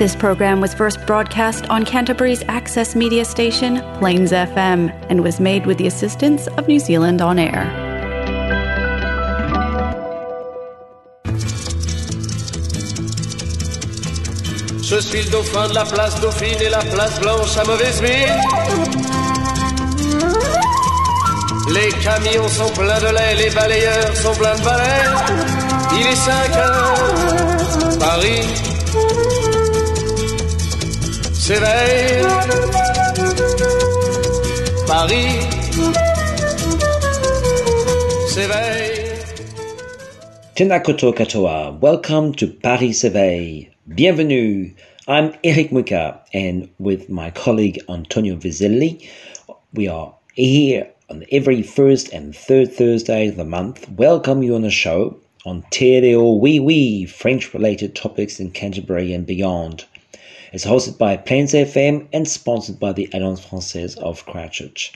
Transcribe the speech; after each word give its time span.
This 0.00 0.16
program 0.16 0.62
was 0.62 0.72
first 0.72 1.06
broadcast 1.06 1.68
on 1.68 1.84
Canterbury's 1.84 2.42
access 2.48 2.96
media 2.96 3.22
station, 3.22 3.82
Plains 3.98 4.32
FM, 4.32 4.88
and 5.10 5.22
was 5.22 5.38
made 5.38 5.66
with 5.66 5.76
the 5.76 5.86
assistance 5.86 6.46
of 6.56 6.66
New 6.66 6.78
Zealand 6.78 7.20
On 7.20 7.38
Air. 7.38 7.68
Je 14.80 15.00
suis 15.02 15.22
le 15.22 15.30
dauphin 15.32 15.68
de 15.68 15.74
la 15.74 15.84
place 15.84 16.18
Dauphine 16.22 16.62
et 16.62 16.70
la 16.70 16.78
place 16.78 17.20
Blanche 17.20 17.58
à 17.58 17.64
mauvaise 17.64 18.00
mine. 18.00 18.40
Les 21.74 21.90
camions 22.02 22.48
sont 22.48 22.72
pleins 22.72 23.00
de 23.00 23.14
lait, 23.14 23.34
les 23.34 23.50
balayeurs 23.50 24.16
sont 24.16 24.32
pleins 24.32 24.56
de 24.56 24.64
balais. 24.64 25.04
Il 25.92 26.06
est 26.06 26.16
5 26.16 26.56
heures, 26.56 27.98
Paris 27.98 28.69
s'éveille. 31.50 32.22
Paris 34.86 35.32
s'éveille. 38.28 39.08
Koutou 40.84 41.12
katoa. 41.12 41.76
Welcome 41.82 42.34
to 42.36 42.46
Paris 42.46 42.94
S'éveille. 42.94 43.68
Bienvenue. 43.88 44.70
I'm 45.08 45.32
Eric 45.42 45.72
Muka 45.72 46.20
and 46.32 46.68
with 46.78 47.08
my 47.08 47.30
colleague 47.32 47.80
Antonio 47.88 48.36
Vizelli, 48.36 49.08
we 49.74 49.88
are 49.88 50.14
here 50.34 50.86
on 51.08 51.24
every 51.32 51.62
first 51.62 52.12
and 52.12 52.32
third 52.32 52.72
Thursday 52.72 53.26
of 53.26 53.36
the 53.36 53.44
month. 53.44 53.88
Welcome 53.98 54.44
you 54.44 54.54
on 54.54 54.62
the 54.62 54.70
show 54.70 55.16
on 55.44 55.64
Te 55.70 56.00
Reo 56.00 56.32
Wee 56.34 56.60
Wee, 56.60 57.06
French 57.06 57.52
related 57.52 57.96
topics 57.96 58.38
in 58.38 58.52
Canterbury 58.52 59.12
and 59.12 59.26
beyond. 59.26 59.86
It's 60.52 60.64
hosted 60.64 60.98
by 60.98 61.16
Plains 61.16 61.52
FM 61.52 62.08
and 62.12 62.26
sponsored 62.26 62.80
by 62.80 62.92
the 62.92 63.08
Alliance 63.12 63.40
Française 63.40 63.96
of 63.98 64.26
Christchurch. 64.26 64.92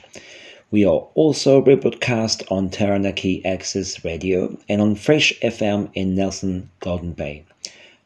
We 0.69 0.83
are 0.83 1.07
also 1.13 1.63
rebroadcast 1.63 2.51
on 2.51 2.69
Taranaki 2.69 3.45
Access 3.45 4.03
Radio 4.03 4.57
and 4.67 4.81
on 4.81 4.95
Fresh 4.95 5.31
FM 5.39 5.91
in 5.93 6.13
Nelson 6.13 6.69
Golden 6.81 7.13
Bay. 7.13 7.45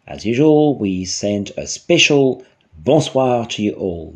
As 0.05 0.27
usual, 0.27 0.77
we 0.77 1.05
send 1.05 1.51
a 1.57 1.65
special 1.65 2.45
bonsoir 2.77 3.47
to 3.47 3.63
you 3.63 3.73
all. 3.73 4.15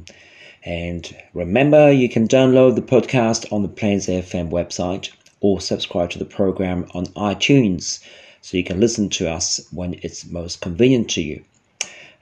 And 0.64 1.16
remember, 1.34 1.92
you 1.92 2.10
can 2.10 2.28
download 2.28 2.76
the 2.76 2.84
podcast 2.84 3.52
on 3.52 3.64
the 3.64 3.68
Plains 3.68 4.06
FM 4.06 4.52
website 4.52 5.10
or 5.42 5.60
subscribe 5.60 6.12
to 6.12 6.20
the 6.20 6.26
program 6.26 6.86
on 6.94 7.08
iTunes 7.16 8.00
so 8.42 8.58
you 8.58 8.64
can 8.64 8.80
listen 8.80 9.10
to 9.10 9.28
us 9.28 9.60
when 9.72 9.96
it's 10.04 10.24
most 10.28 10.62
convenient 10.62 11.10
to 11.10 11.24
you. 11.24 11.44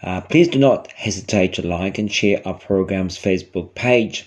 Uh, 0.04 0.20
please 0.22 0.48
do 0.48 0.58
not 0.58 0.92
hesitate 0.94 1.54
to 1.54 1.68
like 1.68 2.00
and 2.00 2.12
share 2.12 2.42
our 2.46 2.56
program's 2.56 3.18
Facebook 3.18 3.76
page. 3.76 4.26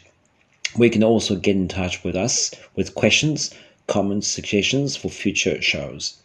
We 0.78 0.88
can 0.88 1.02
also 1.02 1.34
get 1.36 1.56
in 1.56 1.68
touch 1.68 2.04
with 2.04 2.14
us 2.16 2.52
with 2.76 2.94
questions, 2.94 3.52
comments, 3.86 4.28
suggestions 4.28 4.96
for 4.96 5.08
future 5.08 5.60
shows. 5.60 6.16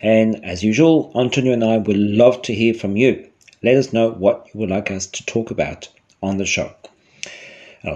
And 0.00 0.44
as 0.44 0.64
usual, 0.64 1.12
Antonio 1.14 1.52
and 1.52 1.64
I 1.64 1.78
would 1.78 1.96
love 1.96 2.42
to 2.42 2.54
hear 2.54 2.74
from 2.74 2.96
you. 2.96 3.26
Let 3.62 3.76
us 3.76 3.92
know 3.92 4.10
what 4.10 4.48
you 4.52 4.60
would 4.60 4.70
like 4.70 4.90
us 4.90 5.06
to 5.06 5.24
talk 5.26 5.50
about 5.50 5.88
on 6.22 6.38
the 6.38 6.46
show. 6.46 6.70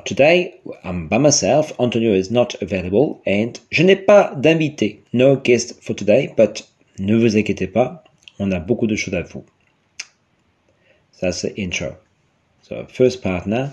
Today, 0.04 0.60
I'm 0.84 1.08
by 1.08 1.16
myself. 1.16 1.72
Antonio 1.80 2.12
is 2.12 2.30
not 2.30 2.54
available 2.60 3.22
and 3.24 3.58
je 3.70 3.82
n'ai 3.82 3.96
pas 3.96 4.34
d'invité. 4.38 4.98
No 5.14 5.36
guest 5.36 5.82
for 5.82 5.94
today, 5.94 6.34
but 6.36 6.62
ne 6.98 7.16
vous 7.16 7.34
inquiétez 7.34 7.72
pas, 7.72 8.04
on 8.38 8.52
a 8.52 8.60
beaucoup 8.60 8.86
de 8.86 8.96
choses 8.96 9.14
à 9.14 9.22
vous. 9.22 9.44
Ça 11.18 11.32
c'est 11.32 11.54
intro. 11.58 11.86
So 12.62 12.76
first 12.88 13.22
partner. 13.22 13.66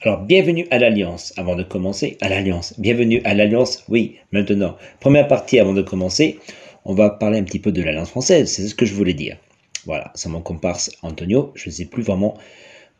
Alors, 0.00 0.22
bienvenue 0.22 0.66
à 0.70 0.78
l'Alliance. 0.78 1.34
Avant 1.36 1.56
de 1.56 1.62
commencer, 1.62 2.16
à 2.22 2.30
l'Alliance. 2.30 2.72
Bienvenue 2.78 3.20
à 3.24 3.34
l'Alliance. 3.34 3.84
Oui, 3.88 4.16
maintenant. 4.32 4.76
Première 5.00 5.28
partie 5.28 5.58
avant 5.58 5.74
de 5.74 5.82
commencer, 5.82 6.38
on 6.86 6.94
va 6.94 7.10
parler 7.10 7.38
un 7.38 7.44
petit 7.44 7.58
peu 7.58 7.70
de 7.70 7.82
l'Alliance 7.82 8.10
française. 8.10 8.50
C'est 8.50 8.66
ce 8.66 8.74
que 8.74 8.86
je 8.86 8.94
voulais 8.94 9.14
dire. 9.14 9.36
Voilà, 9.84 10.10
c'est 10.14 10.30
mon 10.30 10.40
comparse 10.40 10.90
Antonio. 11.02 11.52
Je 11.54 11.68
ne 11.68 11.74
sais 11.74 11.84
plus 11.84 12.02
vraiment 12.02 12.38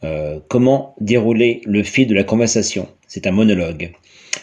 euh, 0.05 0.41
comment 0.49 0.95
dérouler 1.01 1.63
le 1.65 1.83
fil 1.85 2.07
de 2.07 2.15
la 2.15 2.25
conversation. 2.25 2.87
C'est 3.07 3.27
un 3.27 3.33
monologue. 3.33 3.93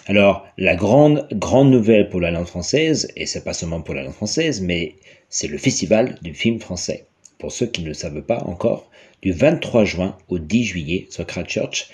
Alors, 0.07 0.45
la 0.57 0.75
grande, 0.75 1.27
grande 1.31 1.71
nouvelle 1.71 2.09
pour 2.09 2.19
la 2.19 2.31
langue 2.31 2.45
française, 2.45 3.07
et 3.15 3.25
c'est 3.25 3.43
pas 3.43 3.53
seulement 3.53 3.81
pour 3.81 3.95
la 3.95 4.03
langue 4.03 4.13
française, 4.13 4.61
mais 4.61 4.95
c'est 5.29 5.47
le 5.47 5.57
festival 5.57 6.17
du 6.21 6.33
film 6.33 6.59
français. 6.59 7.05
Pour 7.39 7.51
ceux 7.51 7.67
qui 7.67 7.81
ne 7.81 7.87
le 7.87 7.93
savent 7.93 8.21
pas 8.21 8.43
encore, 8.45 8.89
du 9.21 9.31
23 9.31 9.85
juin 9.85 10.17
au 10.27 10.39
10 10.39 10.63
juillet 10.63 11.07
sur 11.09 11.25
Christchurch, 11.25 11.89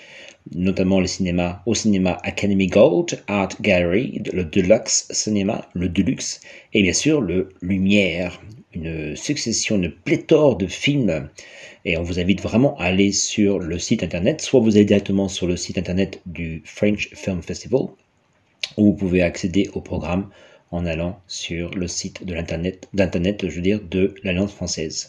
notamment 0.54 1.00
le 1.00 1.06
cinéma, 1.06 1.62
au 1.66 1.74
cinéma 1.74 2.18
Academy 2.24 2.66
Gold, 2.66 3.22
Art 3.28 3.50
Gallery, 3.60 4.22
le 4.32 4.44
Deluxe 4.44 5.06
Cinéma, 5.10 5.68
le 5.74 5.88
Deluxe, 5.88 6.40
et 6.72 6.82
bien 6.82 6.92
sûr 6.92 7.20
le 7.20 7.50
Lumière, 7.62 8.40
une 8.74 9.16
succession, 9.16 9.76
une 9.76 9.90
pléthore 9.90 10.56
de 10.56 10.66
films. 10.66 11.28
Et 11.84 11.96
on 11.96 12.02
vous 12.02 12.20
invite 12.20 12.40
vraiment 12.40 12.76
à 12.78 12.84
aller 12.84 13.12
sur 13.12 13.58
le 13.58 13.78
site 13.78 14.02
internet, 14.02 14.40
soit 14.40 14.60
vous 14.60 14.76
allez 14.76 14.84
directement 14.84 15.28
sur 15.28 15.46
le 15.46 15.56
site 15.56 15.78
internet 15.78 16.20
du 16.26 16.62
French 16.64 17.08
Film 17.14 17.42
Festival, 17.42 17.86
ou 18.76 18.86
vous 18.86 18.92
pouvez 18.94 19.22
accéder 19.22 19.70
au 19.72 19.80
programme 19.80 20.28
en 20.70 20.86
allant 20.86 21.20
sur 21.26 21.70
le 21.70 21.88
site 21.88 22.24
de 22.24 22.34
l'internet, 22.34 22.88
d'internet, 22.94 23.48
je 23.48 23.56
veux 23.56 23.62
dire, 23.62 23.80
de 23.90 24.14
l'Alliance 24.22 24.52
française. 24.52 25.08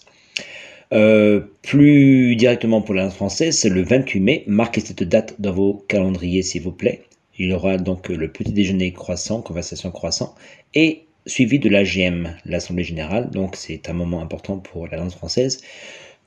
Euh, 0.94 1.42
plus 1.62 2.36
directement 2.36 2.82
pour 2.82 2.96
la 2.96 3.04
langue 3.04 3.14
française, 3.14 3.58
c'est 3.58 3.70
le 3.70 3.82
28 3.82 4.20
mai. 4.20 4.44
Marquez 4.48 4.82
cette 4.82 5.04
date 5.04 5.36
dans 5.40 5.54
vos 5.54 5.86
calendriers, 5.88 6.44
s'il 6.44 6.64
vous 6.64 6.72
plaît. 6.72 7.04
Il 7.38 7.50
y 7.50 7.54
aura 7.54 7.78
donc 7.78 8.10
le 8.10 8.32
petit 8.32 8.52
déjeuner 8.52 8.92
croissant, 8.92 9.42
conversation 9.42 9.90
croissant, 9.92 10.36
et 10.74 11.06
suivi 11.26 11.60
de 11.60 11.70
l'AGM, 11.70 12.36
l'Assemblée 12.46 12.84
Générale. 12.84 13.30
Donc 13.30 13.56
c'est 13.56 13.90
un 13.90 13.94
moment 13.94 14.22
important 14.22 14.58
pour 14.58 14.88
la 14.88 15.10
française. 15.10 15.62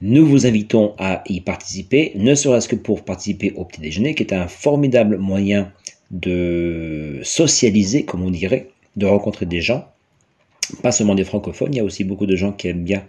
Nous 0.00 0.26
vous 0.26 0.46
invitons 0.46 0.94
à 0.98 1.22
y 1.28 1.40
participer, 1.40 2.12
ne 2.16 2.34
serait-ce 2.34 2.68
que 2.68 2.76
pour 2.76 3.04
participer 3.04 3.52
au 3.52 3.64
petit 3.64 3.80
déjeuner, 3.80 4.14
qui 4.14 4.22
est 4.22 4.34
un 4.34 4.48
formidable 4.48 5.16
moyen 5.18 5.72
de 6.10 7.20
socialiser, 7.22 8.04
comme 8.04 8.22
on 8.22 8.30
dirait, 8.30 8.68
de 8.96 9.06
rencontrer 9.06 9.46
des 9.46 9.60
gens, 9.60 9.88
pas 10.82 10.92
seulement 10.92 11.14
des 11.14 11.24
francophones, 11.24 11.72
il 11.72 11.76
y 11.76 11.80
a 11.80 11.84
aussi 11.84 12.04
beaucoup 12.04 12.26
de 12.26 12.36
gens 12.36 12.52
qui 12.52 12.68
aiment 12.68 12.84
bien 12.84 13.04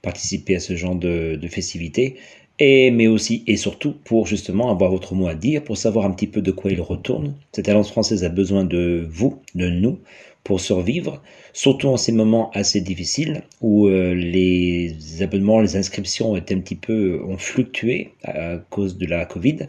participer 0.00 0.56
à 0.56 0.60
ce 0.60 0.74
genre 0.74 0.96
de, 0.96 1.36
de 1.40 1.48
festivités, 1.48 2.16
et, 2.58 2.90
mais 2.90 3.06
aussi 3.06 3.44
et 3.46 3.56
surtout 3.56 3.92
pour 4.04 4.26
justement 4.26 4.70
avoir 4.70 4.90
votre 4.90 5.14
mot 5.14 5.28
à 5.28 5.34
dire, 5.34 5.62
pour 5.62 5.76
savoir 5.76 6.06
un 6.06 6.10
petit 6.10 6.26
peu 6.26 6.42
de 6.42 6.50
quoi 6.50 6.70
il 6.70 6.80
retourne. 6.80 7.34
Cette 7.52 7.68
alliance 7.68 7.90
française 7.90 8.24
a 8.24 8.28
besoin 8.28 8.64
de 8.64 9.06
vous, 9.10 9.40
de 9.54 9.68
nous, 9.68 9.98
pour 10.44 10.60
survivre, 10.60 11.22
surtout 11.52 11.88
en 11.88 11.96
ces 11.96 12.12
moments 12.12 12.50
assez 12.50 12.80
difficiles 12.80 13.42
où 13.60 13.86
euh, 13.86 14.14
les 14.14 15.22
abonnements, 15.22 15.60
les 15.60 15.76
inscriptions 15.76 16.32
été 16.36 16.54
un 16.54 16.60
petit 16.60 16.76
ont 17.24 17.38
fluctué 17.38 18.12
à 18.24 18.56
cause 18.70 18.98
de 18.98 19.06
la 19.06 19.24
Covid, 19.24 19.68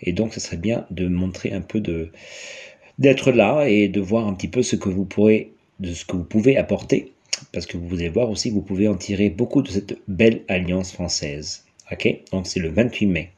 et 0.00 0.12
donc 0.12 0.34
ce 0.34 0.40
serait 0.40 0.56
bien 0.56 0.86
de 0.90 1.08
montrer 1.08 1.52
un 1.52 1.60
peu 1.60 1.80
de 1.80 2.10
d'être 2.98 3.32
là 3.32 3.66
et 3.68 3.88
de 3.88 4.00
voir 4.00 4.26
un 4.26 4.34
petit 4.34 4.48
peu 4.48 4.62
ce 4.62 4.76
que 4.76 4.88
vous 4.88 5.04
de 5.80 5.92
ce 5.92 6.04
que 6.04 6.16
vous 6.16 6.24
pouvez 6.24 6.56
apporter 6.56 7.12
parce 7.52 7.66
que 7.66 7.76
vous 7.76 7.96
allez 7.96 8.08
voir 8.08 8.30
aussi 8.30 8.50
vous 8.50 8.62
pouvez 8.62 8.88
en 8.88 8.94
tirer 8.94 9.30
beaucoup 9.30 9.62
de 9.62 9.68
cette 9.68 9.98
belle 10.08 10.42
alliance 10.48 10.92
française. 10.92 11.64
Ok, 11.92 12.08
donc 12.32 12.46
c'est 12.46 12.60
le 12.60 12.70
28 12.70 13.06
mai. 13.06 13.30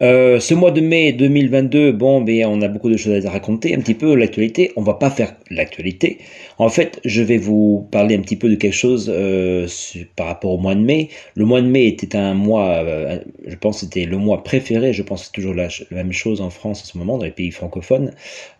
Euh, 0.00 0.38
ce 0.38 0.54
mois 0.54 0.70
de 0.70 0.80
mai 0.80 1.12
2022, 1.12 1.92
bon, 1.92 2.20
ben, 2.20 2.46
on 2.46 2.62
a 2.62 2.68
beaucoup 2.68 2.88
de 2.88 2.96
choses 2.96 3.26
à 3.26 3.30
raconter, 3.30 3.74
un 3.74 3.80
petit 3.80 3.94
peu 3.94 4.14
l'actualité. 4.14 4.72
On 4.76 4.82
va 4.82 4.94
pas 4.94 5.10
faire 5.10 5.34
l'actualité. 5.50 6.18
En 6.58 6.68
fait, 6.68 7.00
je 7.04 7.22
vais 7.22 7.38
vous 7.38 7.88
parler 7.90 8.16
un 8.16 8.20
petit 8.20 8.36
peu 8.36 8.48
de 8.48 8.54
quelque 8.54 8.74
chose 8.74 9.12
euh, 9.12 9.66
par 10.14 10.26
rapport 10.26 10.52
au 10.52 10.58
mois 10.58 10.76
de 10.76 10.80
mai. 10.80 11.08
Le 11.34 11.44
mois 11.44 11.60
de 11.60 11.66
mai 11.66 11.86
était 11.86 12.16
un 12.16 12.34
mois, 12.34 12.76
euh, 12.76 13.18
je 13.46 13.56
pense, 13.56 13.80
c'était 13.80 14.04
le 14.04 14.18
mois 14.18 14.44
préféré. 14.44 14.92
Je 14.92 15.02
pense 15.02 15.24
c'est 15.24 15.32
toujours 15.32 15.54
la, 15.54 15.68
la, 15.90 15.96
même 15.96 16.12
chose 16.12 16.40
en 16.40 16.50
France 16.50 16.82
en 16.82 16.84
ce 16.84 16.98
moment, 16.98 17.18
dans 17.18 17.24
les 17.24 17.32
pays 17.32 17.50
francophones, 17.50 18.12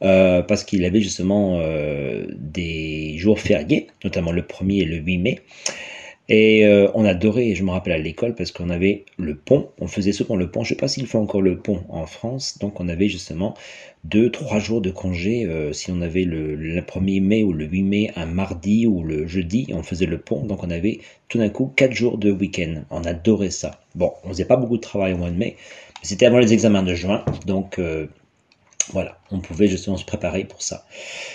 euh, 0.02 0.42
parce 0.42 0.64
qu'il 0.64 0.84
avait 0.84 1.00
justement 1.00 1.58
euh, 1.60 2.26
des 2.36 3.16
jours 3.16 3.38
fériés, 3.38 3.86
notamment 4.04 4.32
le 4.32 4.42
1er 4.42 4.82
et 4.82 4.84
le 4.84 4.96
8 4.96 5.18
mai. 5.18 5.40
Et 6.30 6.66
euh, 6.66 6.90
on 6.94 7.06
adorait, 7.06 7.54
je 7.54 7.64
me 7.64 7.70
rappelle 7.70 7.94
à 7.94 7.98
l'école, 7.98 8.34
parce 8.34 8.52
qu'on 8.52 8.68
avait 8.68 9.06
le 9.16 9.34
pont, 9.34 9.70
on 9.80 9.86
faisait 9.86 10.12
souvent 10.12 10.36
le 10.36 10.50
pont, 10.50 10.62
je 10.62 10.74
ne 10.74 10.76
sais 10.76 10.80
pas 10.80 10.88
s'il 10.88 11.06
fait 11.06 11.16
encore 11.16 11.40
le 11.40 11.56
pont 11.58 11.84
en 11.88 12.04
France, 12.04 12.58
donc 12.58 12.80
on 12.80 12.88
avait 12.88 13.08
justement 13.08 13.54
deux, 14.04 14.30
trois 14.30 14.58
jours 14.58 14.82
de 14.82 14.90
congé, 14.90 15.46
euh, 15.46 15.72
si 15.72 15.90
on 15.90 16.02
avait 16.02 16.24
le, 16.24 16.54
le 16.54 16.82
1er 16.82 17.22
mai 17.22 17.44
ou 17.44 17.54
le 17.54 17.64
8 17.64 17.82
mai, 17.82 18.10
un 18.14 18.26
mardi 18.26 18.86
ou 18.86 19.02
le 19.02 19.26
jeudi, 19.26 19.68
on 19.72 19.82
faisait 19.82 20.04
le 20.06 20.18
pont, 20.18 20.44
donc 20.44 20.62
on 20.64 20.70
avait 20.70 21.00
tout 21.28 21.38
d'un 21.38 21.48
coup 21.48 21.72
quatre 21.74 21.94
jours 21.94 22.18
de 22.18 22.30
week-end, 22.30 22.82
on 22.90 23.04
adorait 23.04 23.50
ça. 23.50 23.80
Bon, 23.94 24.12
on 24.24 24.28
faisait 24.28 24.44
pas 24.44 24.56
beaucoup 24.56 24.76
de 24.76 24.82
travail 24.82 25.14
au 25.14 25.16
mois 25.16 25.30
de 25.30 25.36
mai, 25.36 25.56
c'était 26.02 26.26
avant 26.26 26.40
les 26.40 26.52
examens 26.52 26.82
de 26.82 26.94
juin, 26.94 27.24
donc... 27.46 27.78
Euh, 27.78 28.06
Voilà, 28.90 29.18
on 29.30 29.40
pouvait 29.40 29.68
justement 29.68 29.96
se 29.96 30.04
préparer 30.04 30.44
pour 30.44 30.62
ça. 30.62 30.84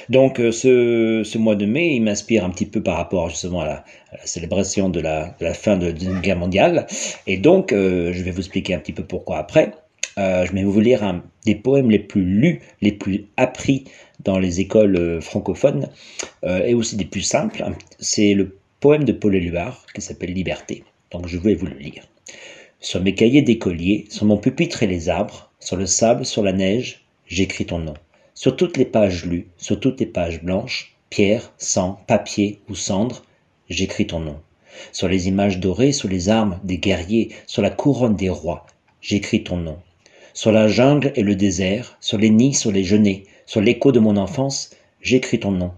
Donc 0.09 0.39
euh, 0.39 0.51
ce, 0.51 1.38
mois 1.38 1.55
de 1.55 1.65
mai, 1.65 1.95
il 1.95 2.01
m'inspire 2.01 2.44
un 2.44 2.50
petit 2.50 2.65
peu 2.65 2.81
par 2.81 2.97
rapport 2.97 3.29
justement 3.29 3.61
à 3.61 3.65
la, 3.65 3.85
célébration 4.25 4.89
de 4.89 5.00
la, 5.00 5.35
fin 5.53 5.77
de 5.77 5.88
la 5.88 5.91
Deuxième 5.91 6.21
Guerre 6.21 6.38
mondiale. 6.38 6.88
Et 7.27 7.38
donc, 7.38 7.71
euh, 7.71 8.11
je 8.13 8.23
vais 8.23 8.31
vous 8.31 8.39
expliquer 8.39 8.73
un 8.73 8.79
petit 8.79 8.94
peu 8.94 9.03
pourquoi 9.03 9.38
après. 9.38 9.71
Euh, 10.17 10.45
je 10.45 10.53
vais 10.53 10.63
vous 10.63 10.79
lire 10.79 11.03
un 11.03 11.23
des 11.45 11.55
poèmes 11.55 11.89
les 11.89 12.00
plus 12.00 12.23
lus, 12.23 12.61
les 12.81 12.91
plus 12.91 13.25
appris 13.38 13.85
dans 14.23 14.39
les 14.39 14.59
écoles 14.61 15.21
francophones, 15.21 15.89
et 16.45 16.73
aussi 16.73 16.95
des 16.95 17.06
plus 17.06 17.23
simples. 17.23 17.65
C'est 17.99 18.33
le 18.33 18.57
poème 18.79 19.03
de 19.03 19.11
Paul 19.11 19.35
Éluard 19.35 19.85
qui 19.94 20.01
s'appelle 20.01 20.33
Liberté. 20.33 20.83
Donc 21.11 21.27
je 21.27 21.38
vais 21.38 21.56
vous 21.56 21.65
le 21.65 21.75
lire. 21.75 22.07
Sur 22.79 23.01
mes 23.01 23.15
cahiers 23.15 23.41
d'écolier, 23.41 24.06
sur 24.09 24.25
mon 24.25 24.38
pupitre 24.38 24.83
et 24.83 24.88
les 24.88 25.09
arbres, 25.09 25.51
sur 25.59 25.75
le 25.75 25.85
sable, 25.85 26.25
sur 26.25 26.44
la 26.44 26.53
neige, 26.53 27.02
j'écris 27.27 27.65
ton 27.65 27.79
nom. 27.79 27.93
Sur 28.33 28.55
toutes 28.55 28.77
les 28.77 28.85
pages 28.85 29.25
lues, 29.25 29.47
sur 29.57 29.79
toutes 29.79 29.99
les 29.99 30.05
pages 30.05 30.41
blanches, 30.41 30.95
pierre, 31.09 31.51
sang, 31.57 31.99
papier 32.07 32.59
ou 32.69 32.75
cendre, 32.75 33.23
j'écris 33.69 34.07
ton 34.07 34.19
nom. 34.19 34.39
Sur 34.91 35.07
les 35.07 35.27
images 35.27 35.59
dorées, 35.59 35.91
sur 35.91 36.09
les 36.09 36.29
armes 36.29 36.59
des 36.63 36.77
guerriers, 36.77 37.29
sur 37.45 37.61
la 37.61 37.69
couronne 37.69 38.15
des 38.15 38.29
rois, 38.29 38.65
j'écris 39.01 39.43
ton 39.43 39.57
nom. 39.57 39.77
Sur 40.33 40.51
la 40.51 40.67
jungle 40.67 41.11
et 41.15 41.21
le 41.21 41.35
désert, 41.35 41.95
sur 42.01 42.17
les 42.17 42.31
nids, 42.31 42.55
sur 42.55 42.71
les 42.71 42.83
genêts, 42.83 43.25
sur 43.45 43.61
l'écho 43.61 43.91
de 43.91 43.99
mon 43.99 44.17
enfance, 44.17 44.71
j'écris 45.01 45.39
ton 45.39 45.51
nom. 45.51 45.71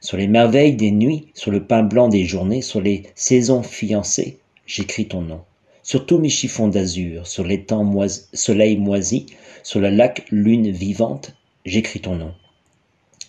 Sur 0.00 0.16
les 0.16 0.28
merveilles 0.28 0.76
des 0.76 0.90
nuits, 0.90 1.28
sur 1.34 1.50
le 1.50 1.62
pain 1.62 1.82
blanc 1.82 2.08
des 2.08 2.24
journées, 2.24 2.62
sur 2.62 2.80
les 2.80 3.02
saisons 3.14 3.62
fiancées, 3.62 4.38
j'écris 4.66 5.08
ton 5.08 5.20
nom. 5.20 5.42
Sur 5.88 6.04
tous 6.04 6.18
mes 6.18 6.28
chiffons 6.28 6.68
d'azur, 6.68 7.26
sur 7.26 7.44
l'étang 7.44 7.90
soleil 8.34 8.76
moisi, 8.76 9.24
sur 9.62 9.80
le 9.80 9.88
lac 9.88 10.26
lune 10.30 10.70
vivante, 10.70 11.34
j'écris 11.64 12.00
ton 12.00 12.14
nom. 12.14 12.34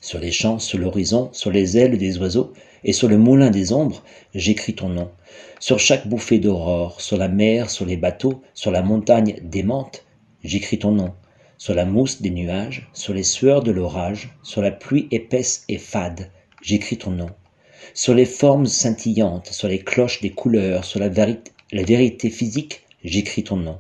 Sur 0.02 0.20
les 0.20 0.34
champs, 0.34 0.60
sur 0.60 0.78
l'horizon, 0.78 1.30
sur 1.32 1.52
les 1.52 1.78
ailes 1.78 1.98
des 1.98 2.18
oiseaux, 2.18 2.52
et 2.84 2.92
sur 2.92 3.08
le 3.08 3.18
moulin 3.18 3.50
des 3.50 3.72
ombres, 3.72 4.04
j'écris 4.36 4.76
ton 4.76 4.90
nom. 4.90 5.10
Sur 5.62 5.80
chaque 5.80 6.06
bouffée 6.10 6.40
d'aurore, 6.40 7.00
sur 7.00 7.16
la 7.16 7.30
mer, 7.30 7.70
sur 7.70 7.86
les 7.86 7.96
bateaux, 7.96 8.42
sur 8.54 8.72
la 8.72 8.82
montagne 8.82 9.40
démente, 9.42 10.04
j'écris 10.44 10.80
ton 10.80 10.92
nom. 10.92 11.14
Sur 11.58 11.76
la 11.76 11.86
mousse 11.86 12.22
des 12.22 12.30
nuages, 12.30 12.90
sur 12.92 13.14
les 13.14 13.24
sueurs 13.24 13.64
de 13.64 13.72
l'orage, 13.72 14.36
sur 14.44 14.62
la 14.62 14.72
pluie 14.72 15.08
épaisse 15.12 15.64
et 15.70 15.78
fade, 15.78 16.30
j'écris 16.62 16.98
ton 16.98 17.12
nom. 17.12 17.30
Sur 17.94 18.14
les 18.14 18.26
formes 18.26 18.66
scintillantes, 18.66 19.48
sur 19.48 19.70
les 19.70 19.80
cloches 19.80 20.20
des 20.20 20.32
couleurs, 20.32 20.84
sur 20.84 21.00
la, 21.00 21.08
la 21.72 21.84
vérité 21.84 22.30
physique, 22.30 22.84
j'écris 23.04 23.44
ton 23.44 23.58
nom 23.58 23.80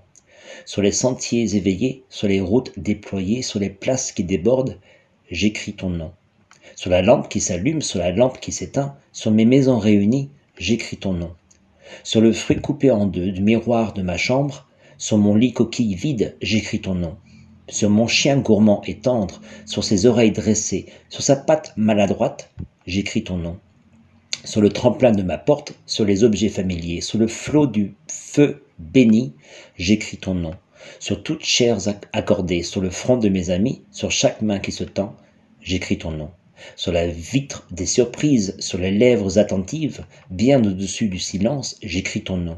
sur 0.69 0.83
les 0.83 0.91
sentiers 0.91 1.55
éveillés, 1.55 2.03
sur 2.09 2.27
les 2.27 2.41
routes 2.41 2.77
déployées, 2.77 3.41
sur 3.41 3.59
les 3.59 3.71
places 3.71 4.11
qui 4.11 4.23
débordent, 4.23 4.77
j'écris 5.31 5.73
ton 5.73 5.89
nom. 5.89 6.11
Sur 6.75 6.91
la 6.91 7.01
lampe 7.01 7.27
qui 7.27 7.41
s'allume, 7.41 7.81
sur 7.81 7.97
la 7.97 8.11
lampe 8.11 8.39
qui 8.39 8.51
s'éteint, 8.51 8.95
sur 9.11 9.31
mes 9.31 9.45
maisons 9.45 9.79
réunies, 9.79 10.29
j'écris 10.59 10.97
ton 10.97 11.13
nom. 11.13 11.33
Sur 12.03 12.21
le 12.21 12.31
fruit 12.31 12.61
coupé 12.61 12.91
en 12.91 13.05
deux 13.05 13.31
du 13.31 13.41
miroir 13.41 13.93
de 13.93 14.03
ma 14.03 14.17
chambre, 14.17 14.67
sur 14.99 15.17
mon 15.17 15.33
lit 15.33 15.53
coquille 15.53 15.95
vide, 15.95 16.35
j'écris 16.39 16.81
ton 16.81 16.93
nom. 16.93 17.17
Sur 17.67 17.89
mon 17.89 18.05
chien 18.05 18.37
gourmand 18.37 18.83
et 18.85 18.99
tendre, 18.99 19.41
sur 19.65 19.83
ses 19.83 20.05
oreilles 20.05 20.31
dressées, 20.31 20.85
sur 21.09 21.23
sa 21.23 21.35
patte 21.35 21.73
maladroite, 21.77 22.51
j'écris 22.85 23.23
ton 23.23 23.37
nom. 23.37 23.57
Sur 24.45 24.61
le 24.61 24.69
tremplin 24.69 25.11
de 25.11 25.21
ma 25.21 25.37
porte, 25.37 25.73
sur 25.85 26.05
les 26.05 26.23
objets 26.23 26.49
familiers, 26.49 27.01
sur 27.01 27.19
le 27.19 27.27
flot 27.27 27.67
du 27.67 27.93
feu 28.07 28.63
béni, 28.79 29.33
j'écris 29.77 30.17
ton 30.17 30.33
nom. 30.33 30.53
Sur 30.99 31.23
toutes 31.23 31.43
chairs 31.43 31.89
accordées, 32.13 32.63
sur 32.63 32.79
le 32.79 32.89
front 32.89 33.17
de 33.17 33.27
mes 33.27 33.49
amis, 33.49 33.81
sur 33.91 34.11
chaque 34.11 34.41
main 34.41 34.59
qui 34.59 34.71
se 34.71 34.85
tend, 34.85 35.15
j'écris 35.61 35.97
ton 35.97 36.11
nom. 36.11 36.31
Sur 36.77 36.93
la 36.93 37.07
vitre 37.07 37.67
des 37.71 37.85
surprises, 37.85 38.55
sur 38.59 38.77
les 38.77 38.91
lèvres 38.91 39.37
attentives, 39.37 40.05
bien 40.29 40.63
au-dessus 40.63 41.09
du 41.09 41.19
silence, 41.19 41.77
j'écris 41.83 42.23
ton 42.23 42.37
nom. 42.37 42.57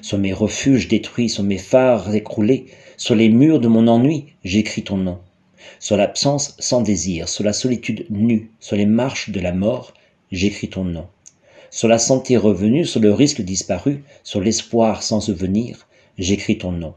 Sur 0.00 0.18
mes 0.18 0.32
refuges 0.32 0.88
détruits, 0.88 1.28
sur 1.28 1.42
mes 1.42 1.58
phares 1.58 2.14
écroulés, 2.14 2.66
sur 2.96 3.14
les 3.14 3.28
murs 3.28 3.60
de 3.60 3.68
mon 3.68 3.88
ennui, 3.88 4.26
j'écris 4.42 4.84
ton 4.84 4.96
nom. 4.96 5.18
Sur 5.80 5.98
l'absence 5.98 6.56
sans 6.58 6.80
désir, 6.80 7.28
sur 7.28 7.44
la 7.44 7.52
solitude 7.52 8.06
nue, 8.08 8.50
sur 8.58 8.76
les 8.76 8.86
marches 8.86 9.30
de 9.30 9.40
la 9.40 9.52
mort, 9.52 9.92
j'écris 10.30 10.68
ton 10.68 10.84
nom 10.84 11.06
sur 11.70 11.88
la 11.88 11.98
santé 11.98 12.36
revenue, 12.36 12.84
sur 12.84 13.00
le 13.00 13.12
risque 13.12 13.40
disparu, 13.42 14.02
sur 14.24 14.40
l'espoir 14.40 15.02
sans 15.02 15.20
souvenir, 15.20 15.86
j'écris 16.18 16.58
ton 16.58 16.72
nom. 16.72 16.94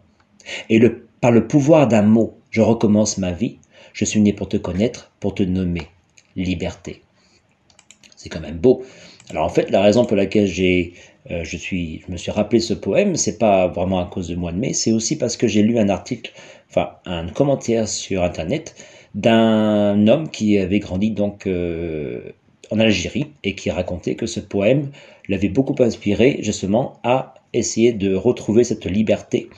Et 0.70 0.82
par 1.22 1.32
le 1.32 1.48
pouvoir 1.48 1.88
d'un 1.88 2.02
mot, 2.02 2.38
je 2.50 2.62
recommence 2.62 3.18
ma 3.18 3.32
vie. 3.32 3.60
Je 3.94 4.06
suis 4.06 4.20
né 4.20 4.34
pour 4.34 4.50
te 4.50 4.58
connaître, 4.58 5.12
pour 5.20 5.36
te 5.36 5.44
nommer. 5.44 5.88
Liberté. 6.36 7.02
C'est 8.16 8.30
quand 8.30 8.40
même 8.40 8.58
beau. 8.58 8.84
Alors 9.30 9.46
en 9.46 9.50
fait, 9.50 9.70
la 9.70 9.82
raison 9.82 10.06
pour 10.06 10.18
laquelle 10.18 10.48
j'ai, 10.48 10.94
euh, 11.30 11.44
je, 11.44 11.56
suis, 11.56 12.02
je 12.06 12.12
me 12.12 12.18
suis 12.18 12.32
rappelé 12.32 12.60
ce 12.60 12.74
poème, 12.74 13.16
c'est 13.16 13.38
pas 13.38 13.68
vraiment 13.68 14.00
à 14.00 14.06
cause 14.06 14.28
de 14.28 14.36
mois 14.36 14.52
de 14.52 14.58
mai, 14.58 14.74
c'est 14.74 14.92
aussi 14.92 15.16
parce 15.18 15.38
que 15.38 15.48
j'ai 15.48 15.62
lu 15.62 15.78
un 15.78 15.90
article, 15.90 16.34
enfin 16.70 16.94
un 17.06 17.28
commentaire 17.28 17.88
sur 17.88 18.24
Internet 18.24 18.76
d'un 19.14 20.08
homme 20.08 20.30
qui 20.30 20.58
avait 20.58 20.80
grandi 20.80 21.12
donc 21.12 21.46
euh, 21.46 22.32
en 22.74 22.80
Algérie 22.80 23.28
et 23.44 23.54
qui 23.54 23.70
racontait 23.70 24.16
que 24.16 24.26
ce 24.26 24.40
poème 24.40 24.90
l'avait 25.30 25.50
beaucoup 25.50 25.76
inspiré 25.82 26.40
justement 26.42 27.00
à 27.04 27.36
essayer 27.54 27.94
de 27.94 28.16
retrouver 28.16 28.64
cette 28.64 28.86
liberté 28.86 29.50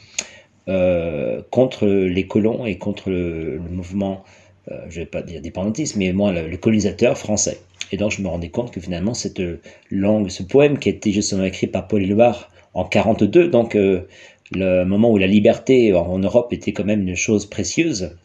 euh, 0.67 1.41
contre 1.49 1.87
les 1.87 2.27
colons 2.27 2.65
et 2.65 2.77
contre 2.77 3.09
le, 3.09 3.59
mouvement, 3.71 4.23
euh, 4.69 4.81
je 4.89 4.99
ne 4.99 5.05
vais 5.05 5.09
pas 5.09 5.21
dire 5.21 5.41
dépendantisme, 5.41 5.99
mais 5.99 6.11
moi 6.11 6.33
le, 6.33 6.57
colonisateur 6.57 7.17
français. 7.17 7.59
Et 7.93 7.97
donc 7.97 8.11
je 8.11 8.21
me 8.21 8.27
rendais 8.27 8.49
compte 8.49 8.71
que 8.71 8.81
finalement 8.81 9.13
cette 9.13 9.41
langue, 9.89 10.29
ce 10.29 10.43
poème 10.43 10.77
qui 10.77 10.89
a 10.89 10.91
été 10.91 11.13
justement 11.13 11.45
écrit 11.45 11.67
par 11.67 11.87
Paul 11.87 12.03
Éluard 12.03 12.49
en 12.73 12.83
42, 12.83 13.47
donc 13.47 13.75
euh, 13.75 14.01
le 14.51 14.83
moment 14.83 15.09
où 15.09 15.17
la 15.17 15.27
liberté 15.27 15.93
en 15.93 16.19
Europe 16.19 16.51
était 16.51 16.73
quand 16.73 16.83
même 16.83 17.07
une 17.07 17.15
chose 17.15 17.45
précieuse, 17.45 18.17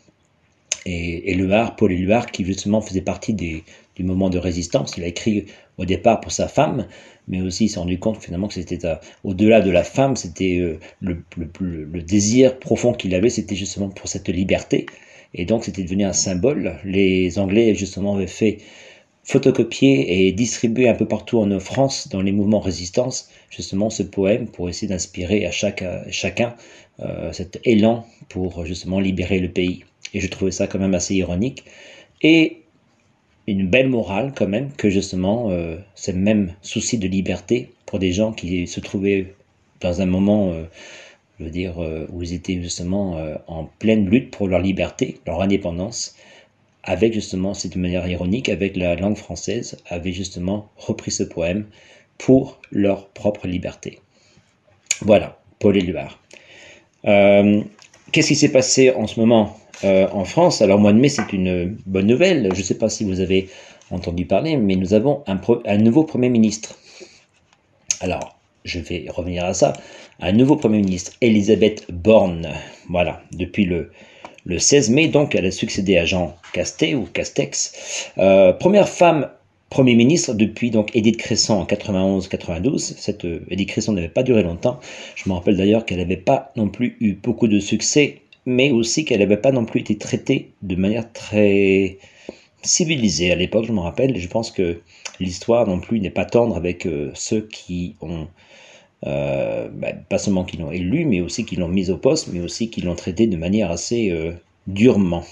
et 0.86 1.30
Éluard, 1.30 1.76
Paul 1.76 1.92
Éluard, 1.92 2.26
qui 2.30 2.44
justement 2.44 2.80
faisait 2.80 3.02
partie 3.02 3.34
des, 3.34 3.64
du 3.96 4.04
moment 4.04 4.30
de 4.30 4.38
résistance. 4.38 4.96
Il 4.96 5.04
a 5.04 5.06
écrit 5.06 5.46
au 5.78 5.84
départ 5.84 6.20
pour 6.20 6.32
sa 6.32 6.48
femme, 6.48 6.86
mais 7.28 7.40
aussi 7.40 7.66
il 7.66 7.68
s'est 7.68 7.78
rendu 7.78 7.98
compte 7.98 8.22
finalement 8.22 8.48
que 8.48 8.54
c'était 8.54 8.84
euh, 8.86 8.94
au-delà 9.24 9.60
de 9.60 9.70
la 9.70 9.84
femme, 9.84 10.16
c'était 10.16 10.58
euh, 10.58 10.78
le, 11.00 12.02
désir 12.02 12.58
profond 12.58 12.92
qu'il 12.92 13.14
avait, 13.14 13.30
c'était 13.30 13.56
justement 13.56 13.88
pour 13.88 14.08
cette 14.08 14.28
liberté. 14.28 14.86
Et 15.34 15.44
donc 15.44 15.64
c'était 15.64 15.82
devenu 15.82 16.04
un 16.04 16.12
symbole. 16.12 16.78
Les 16.84 17.38
Anglais 17.38 17.74
justement 17.74 18.16
avaient 18.16 18.26
fait 18.26 18.58
photocopier 19.22 20.26
et 20.26 20.32
distribuer 20.32 20.88
un 20.88 20.94
peu 20.94 21.06
partout 21.06 21.38
en 21.38 21.60
France, 21.60 22.08
dans 22.08 22.22
les 22.22 22.32
mouvements 22.32 22.58
résistance, 22.58 23.28
justement 23.50 23.90
ce 23.90 24.02
poème 24.02 24.48
pour 24.48 24.68
essayer 24.68 24.88
d'inspirer 24.88 25.46
à 25.46 25.50
chacun 25.50 26.56
euh, 27.00 27.32
cet 27.32 27.60
élan 27.64 28.06
pour 28.28 28.64
justement 28.64 28.98
libérer 28.98 29.38
le 29.38 29.50
pays. 29.50 29.84
Et 30.14 30.20
je 30.20 30.28
trouvais 30.28 30.50
ça 30.50 30.66
quand 30.66 30.78
même 30.78 30.94
assez 30.94 31.14
ironique. 31.14 31.64
Et 32.22 32.60
une 33.46 33.66
belle 33.66 33.88
morale 33.88 34.32
quand 34.36 34.46
même 34.46 34.70
que 34.72 34.90
justement 34.90 35.50
euh, 35.50 35.76
ce 35.94 36.12
même 36.12 36.54
souci 36.62 36.98
de 36.98 37.08
liberté 37.08 37.70
pour 37.86 37.98
des 37.98 38.12
gens 38.12 38.32
qui 38.32 38.66
se 38.66 38.80
trouvaient 38.80 39.34
dans 39.80 40.00
un 40.00 40.06
moment, 40.06 40.52
euh, 40.52 40.64
je 41.38 41.44
veux 41.44 41.50
dire, 41.50 41.82
euh, 41.82 42.06
où 42.10 42.22
ils 42.22 42.34
étaient 42.34 42.60
justement 42.62 43.20
en 43.46 43.64
pleine 43.64 44.08
lutte 44.08 44.30
pour 44.30 44.46
leur 44.46 44.60
liberté, 44.60 45.18
leur 45.26 45.40
indépendance, 45.40 46.14
avec 46.82 47.12
justement, 47.12 47.54
c'est 47.54 47.72
de 47.72 47.78
manière 47.78 48.06
ironique, 48.06 48.48
avec 48.48 48.76
la 48.76 48.94
langue 48.94 49.16
française, 49.16 49.76
avaient 49.86 50.12
justement 50.12 50.70
repris 50.76 51.10
ce 51.10 51.22
poème 51.22 51.66
pour 52.18 52.60
leur 52.70 53.08
propre 53.08 53.46
liberté. 53.46 53.98
Voilà, 55.00 55.38
Paul 55.58 55.76
Éluard. 55.76 56.22
Qu'est-ce 57.02 58.28
qui 58.28 58.36
s'est 58.36 58.52
passé 58.52 58.90
en 58.90 59.06
ce 59.06 59.18
moment? 59.18 59.58
Euh, 59.84 60.06
en 60.12 60.24
France. 60.24 60.62
Alors, 60.62 60.78
mois 60.78 60.92
de 60.92 60.98
mai, 60.98 61.08
c'est 61.08 61.32
une 61.32 61.76
bonne 61.86 62.06
nouvelle. 62.06 62.48
Je 62.52 62.58
ne 62.58 62.64
sais 62.64 62.76
pas 62.76 62.88
si 62.88 63.04
vous 63.04 63.20
avez 63.20 63.48
entendu 63.90 64.26
parler, 64.26 64.56
mais 64.56 64.76
nous 64.76 64.94
avons 64.94 65.22
un, 65.26 65.78
nouveau 65.78 66.04
Premier 66.04 66.28
ministre. 66.28 66.76
Alors, 68.00 68.38
je 68.64 68.78
vais 68.78 69.06
revenir 69.08 69.44
à 69.44 69.54
ça. 69.54 69.72
Un 70.20 70.32
nouveau 70.32 70.56
Premier 70.56 70.78
ministre, 70.78 71.12
Elisabeth 71.20 71.86
Borne. 71.90 72.48
Voilà, 72.88 73.22
depuis 73.32 73.64
le, 73.64 73.90
le 74.44 74.58
16 74.58 74.90
mai, 74.90 75.08
donc, 75.08 75.34
elle 75.34 75.46
a 75.46 75.50
succédé 75.50 75.96
à 75.96 76.04
Jean 76.04 76.36
Castet 76.52 76.94
ou 76.94 77.06
Castex. 77.12 78.10
Euh, 78.18 78.52
première 78.52 78.88
femme 78.88 79.28
Premier 79.70 79.94
ministre 79.94 80.34
depuis 80.34 80.72
donc 80.72 80.90
Edith 80.96 81.16
Cresson 81.16 81.54
en 81.54 81.64
91-92. 81.64 82.78
Cette 82.78 83.24
euh, 83.24 83.46
Edith 83.50 83.68
Cresson 83.68 83.92
n'avait 83.92 84.08
pas 84.08 84.24
duré 84.24 84.42
longtemps. 84.42 84.80
Je 85.14 85.28
me 85.28 85.34
rappelle 85.34 85.56
d'ailleurs 85.56 85.86
qu'elle 85.86 85.98
n'avait 85.98 86.16
pas 86.16 86.50
non 86.56 86.68
plus 86.68 86.96
eu 86.98 87.12
beaucoup 87.12 87.46
de 87.46 87.60
succès 87.60 88.22
mais 88.50 88.72
aussi 88.72 89.04
qu'elle 89.04 89.20
n'avait 89.20 89.36
pas 89.36 89.52
non 89.52 89.64
plus 89.64 89.80
été 89.80 89.96
traitée 89.96 90.52
de 90.62 90.74
manière 90.74 91.10
très 91.12 91.98
civilisée 92.62 93.30
à 93.30 93.36
l'époque, 93.36 93.64
je 93.66 93.72
me 93.72 93.80
rappelle. 93.80 94.18
Je 94.18 94.28
pense 94.28 94.50
que 94.50 94.80
l'histoire 95.20 95.66
non 95.66 95.78
plus 95.78 96.00
n'est 96.00 96.10
pas 96.10 96.24
tendre 96.24 96.56
avec 96.56 96.84
euh, 96.86 97.10
ceux 97.14 97.42
qui 97.42 97.94
ont, 98.00 98.26
euh, 99.06 99.68
bah, 99.72 99.92
pas 100.08 100.18
seulement 100.18 100.44
qui 100.44 100.56
l'ont 100.56 100.72
élu, 100.72 101.04
mais 101.04 101.20
aussi 101.20 101.44
qui 101.44 101.56
l'ont 101.56 101.68
mise 101.68 101.90
au 101.90 101.96
poste, 101.96 102.28
mais 102.32 102.40
aussi 102.40 102.70
qui 102.70 102.80
l'ont 102.80 102.96
traité 102.96 103.28
de 103.28 103.36
manière 103.36 103.70
assez 103.70 104.10
euh, 104.10 104.32
durement. 104.66 105.24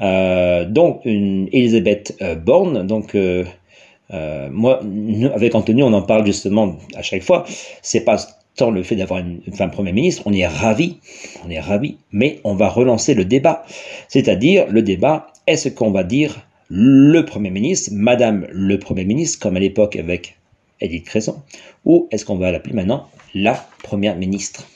donc, 0.00 1.00
une 1.04 1.48
Elisabeth 1.52 2.22
Borne, 2.44 2.86
donc 2.86 3.16
moi, 4.50 4.80
avec 5.34 5.54
Anthony, 5.54 5.82
on 5.82 5.92
en 5.92 6.02
parle 6.02 6.26
justement 6.26 6.76
à 6.94 7.02
chaque 7.02 7.22
fois. 7.22 7.44
C'est 7.82 8.04
pas 8.04 8.18
tant 8.56 8.70
le 8.70 8.82
fait 8.82 8.96
d'avoir 8.96 9.20
une, 9.20 9.40
femme 9.54 9.70
première 9.70 9.94
ministre, 9.94 10.22
on 10.26 10.32
est 10.32 10.46
ravi, 10.46 10.98
on 11.44 11.50
est 11.50 11.60
ravi, 11.60 11.96
mais 12.10 12.40
on 12.44 12.54
va 12.54 12.68
relancer 12.68 13.14
le 13.14 13.24
débat. 13.24 13.64
C'est-à-dire 14.08 14.66
le 14.68 14.82
débat, 14.82 15.28
est-ce 15.46 15.68
qu'on 15.68 15.90
va 15.90 16.04
dire 16.04 16.46
le 16.68 17.22
Premier 17.22 17.50
ministre, 17.50 17.90
Madame 17.92 18.46
le 18.50 18.78
Premier 18.78 19.04
ministre, 19.04 19.38
comme 19.40 19.56
à 19.56 19.60
l'époque 19.60 19.96
avec 19.96 20.36
Edith 20.80 21.04
Cresson, 21.04 21.42
ou 21.84 22.08
est-ce 22.10 22.24
qu'on 22.24 22.36
va 22.36 22.50
l'appeler 22.50 22.74
maintenant 22.74 23.08
la 23.34 23.54
Première 23.82 24.16
ministre? 24.16 24.66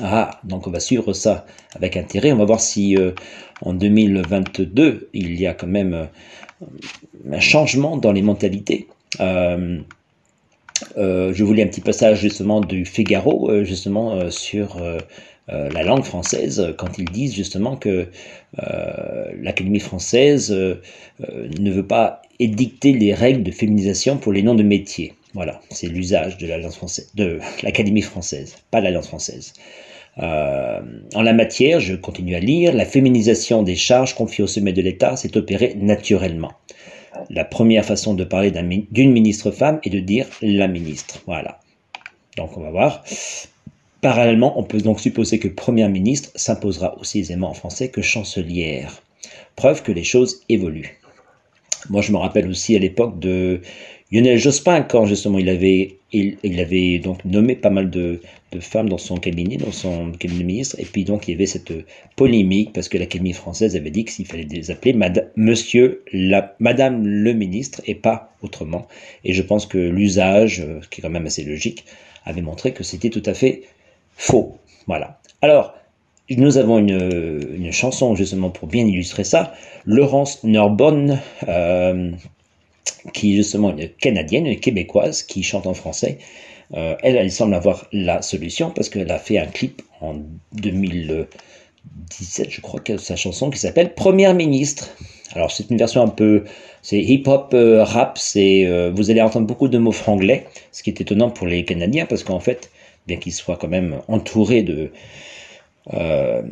Ah, 0.00 0.40
donc 0.44 0.66
on 0.66 0.70
va 0.70 0.80
suivre 0.80 1.12
ça 1.12 1.44
avec 1.74 1.96
intérêt. 1.96 2.32
On 2.32 2.38
va 2.38 2.44
voir 2.44 2.60
si 2.60 2.96
euh, 2.96 3.12
en 3.60 3.74
2022, 3.74 5.10
il 5.12 5.38
y 5.38 5.46
a 5.46 5.54
quand 5.54 5.66
même 5.66 5.92
euh, 5.92 6.06
un 7.30 7.40
changement 7.40 7.96
dans 7.96 8.12
les 8.12 8.22
mentalités. 8.22 8.88
Euh, 9.20 9.78
je 10.96 11.42
voulais 11.44 11.62
un 11.62 11.68
petit 11.68 11.80
passage 11.80 12.20
justement 12.20 12.60
du 12.60 12.84
Figaro, 12.84 13.64
justement 13.64 14.30
sur 14.30 14.78
euh, 15.48 15.68
la 15.70 15.82
langue 15.82 16.04
française 16.04 16.72
quand 16.78 16.98
ils 16.98 17.04
disent 17.10 17.34
justement 17.34 17.76
que 17.76 18.06
euh, 18.62 19.32
l'Académie 19.40 19.80
française 19.80 20.52
euh, 20.52 20.80
ne 21.58 21.70
veut 21.72 21.86
pas 21.86 22.22
édicter 22.38 22.92
les 22.92 23.12
règles 23.12 23.42
de 23.42 23.50
féminisation 23.50 24.18
pour 24.18 24.32
les 24.32 24.42
noms 24.42 24.54
de 24.54 24.62
métiers. 24.62 25.14
Voilà, 25.34 25.60
c'est 25.70 25.88
l'usage 25.88 26.38
de 26.38 26.46
l'Alliance 26.46 26.76
française, 26.76 27.10
de 27.14 27.40
l'Académie 27.62 28.02
française, 28.02 28.54
pas 28.70 28.80
l'Alliance 28.80 29.08
française. 29.08 29.52
en 30.16 31.22
la 31.22 31.32
matière, 31.32 31.80
je 31.80 31.96
continue 31.96 32.36
à 32.36 32.40
lire, 32.40 32.72
la 32.72 32.84
féminisation 32.84 33.64
des 33.64 33.76
charges 33.76 34.14
confiées 34.14 34.44
au 34.44 34.46
sommet 34.46 34.72
de 34.72 34.82
l'État 34.82 35.16
s'est 35.16 35.36
opérée 35.36 35.74
naturellement. 35.74 36.52
La 37.30 37.44
première 37.44 37.84
façon 37.84 38.14
de 38.14 38.24
parler 38.24 38.50
d'une 38.50 39.12
ministre 39.12 39.50
femme 39.50 39.80
est 39.84 39.90
de 39.90 40.00
dire 40.00 40.26
la 40.40 40.68
ministre. 40.68 41.22
Voilà. 41.26 41.60
Donc 42.36 42.56
on 42.56 42.60
va 42.60 42.70
voir. 42.70 43.04
Parallèlement, 44.00 44.58
on 44.58 44.64
peut 44.64 44.80
donc 44.80 45.00
supposer 45.00 45.38
que 45.38 45.48
Première 45.48 45.88
ministre 45.88 46.30
s'imposera 46.34 46.98
aussi 46.98 47.20
aisément 47.20 47.50
en 47.50 47.54
français 47.54 47.88
que 47.88 48.02
chancelière. 48.02 49.02
Preuve 49.54 49.82
que 49.82 49.92
les 49.92 50.02
choses 50.02 50.42
évoluent. 50.48 50.98
Moi, 51.88 52.02
je 52.02 52.12
me 52.12 52.16
rappelle 52.16 52.48
aussi 52.48 52.74
à 52.74 52.78
l'époque 52.78 53.18
de 53.18 53.60
Lionel 54.10 54.38
Jospin, 54.38 54.82
quand 54.82 55.06
justement 55.06 55.38
il 55.38 55.48
avait, 55.48 55.96
il, 56.12 56.60
avait 56.60 56.98
donc 56.98 57.24
nommé 57.24 57.54
pas 57.54 57.70
mal 57.70 57.90
de, 57.90 58.20
femmes 58.60 58.88
dans 58.88 58.98
son 58.98 59.16
cabinet, 59.16 59.56
dans 59.56 59.72
son 59.72 60.12
cabinet 60.12 60.42
de 60.42 60.46
ministre, 60.46 60.76
et 60.78 60.84
puis 60.84 61.04
donc 61.04 61.28
il 61.28 61.32
y 61.32 61.34
avait 61.34 61.46
cette 61.46 61.72
polémique 62.16 62.72
parce 62.72 62.88
que 62.88 62.98
l'Académie 62.98 63.32
française 63.32 63.76
avait 63.76 63.90
dit 63.90 64.04
qu'il 64.04 64.26
fallait 64.26 64.46
les 64.50 64.70
appeler 64.70 64.96
Monsieur, 65.36 66.02
la, 66.12 66.54
Madame 66.58 67.06
le 67.06 67.32
ministre, 67.32 67.80
et 67.86 67.94
pas 67.94 68.32
autrement. 68.42 68.86
Et 69.24 69.32
je 69.32 69.42
pense 69.42 69.66
que 69.66 69.78
l'usage, 69.78 70.60
euh, 70.60 70.80
qui 70.90 71.00
est 71.00 71.02
quand 71.02 71.10
même 71.10 71.26
assez 71.26 71.44
logique, 71.44 71.84
avait 72.24 72.42
montré 72.42 72.72
que 72.72 72.84
c'était 72.84 73.10
tout 73.10 73.22
à 73.26 73.34
fait 73.34 73.62
faux. 74.16 74.56
Voilà. 74.86 75.20
Alors, 75.40 75.74
nous 76.30 76.58
avons 76.58 76.78
une, 76.78 77.72
chanson 77.72 78.14
justement 78.14 78.50
pour 78.50 78.68
bien 78.68 78.86
illustrer 78.86 79.24
ça. 79.24 79.54
Laurence 79.84 80.44
Norbonne, 80.44 81.20
euh, 81.48 82.10
qui 83.12 83.32
est 83.32 83.36
justement 83.36 83.76
une 83.76 83.88
Canadienne, 83.88 84.46
une 84.46 84.60
Québécoise, 84.60 85.22
qui 85.22 85.42
chante 85.42 85.66
en 85.66 85.74
français. 85.74 86.18
Euh, 86.74 86.96
elle, 87.02 87.16
elle 87.16 87.30
semble 87.30 87.54
avoir 87.54 87.86
la 87.92 88.22
solution 88.22 88.70
parce 88.70 88.88
qu'elle 88.88 89.10
a 89.10 89.18
fait 89.18 89.38
un 89.38 89.46
clip 89.46 89.82
en 90.00 90.16
2017, 90.52 92.50
je 92.50 92.60
crois, 92.60 92.80
que 92.80 92.96
sa 92.96 93.16
chanson 93.16 93.50
qui 93.50 93.58
s'appelle 93.58 93.94
Première 93.94 94.34
ministre. 94.34 94.90
Alors 95.34 95.50
c'est 95.50 95.70
une 95.70 95.78
version 95.78 96.02
un 96.02 96.08
peu, 96.08 96.44
c'est 96.82 97.00
hip-hop 97.00 97.52
euh, 97.54 97.84
rap, 97.84 98.18
c'est, 98.18 98.90
vous 98.90 99.10
allez 99.10 99.22
entendre 99.22 99.46
beaucoup 99.46 99.68
de 99.68 99.78
mots 99.78 99.92
franglais, 99.92 100.46
ce 100.72 100.82
qui 100.82 100.90
est 100.90 101.00
étonnant 101.00 101.30
pour 101.30 101.46
les 101.46 101.64
Canadiens 101.64 102.06
parce 102.06 102.22
qu'en 102.22 102.40
fait, 102.40 102.70
bien 103.06 103.16
qu'il 103.16 103.32
soit 103.32 103.56
quand 103.56 103.68
même 103.68 104.00
entouré 104.08 104.62
de, 104.62 104.90
euh, 105.94 106.42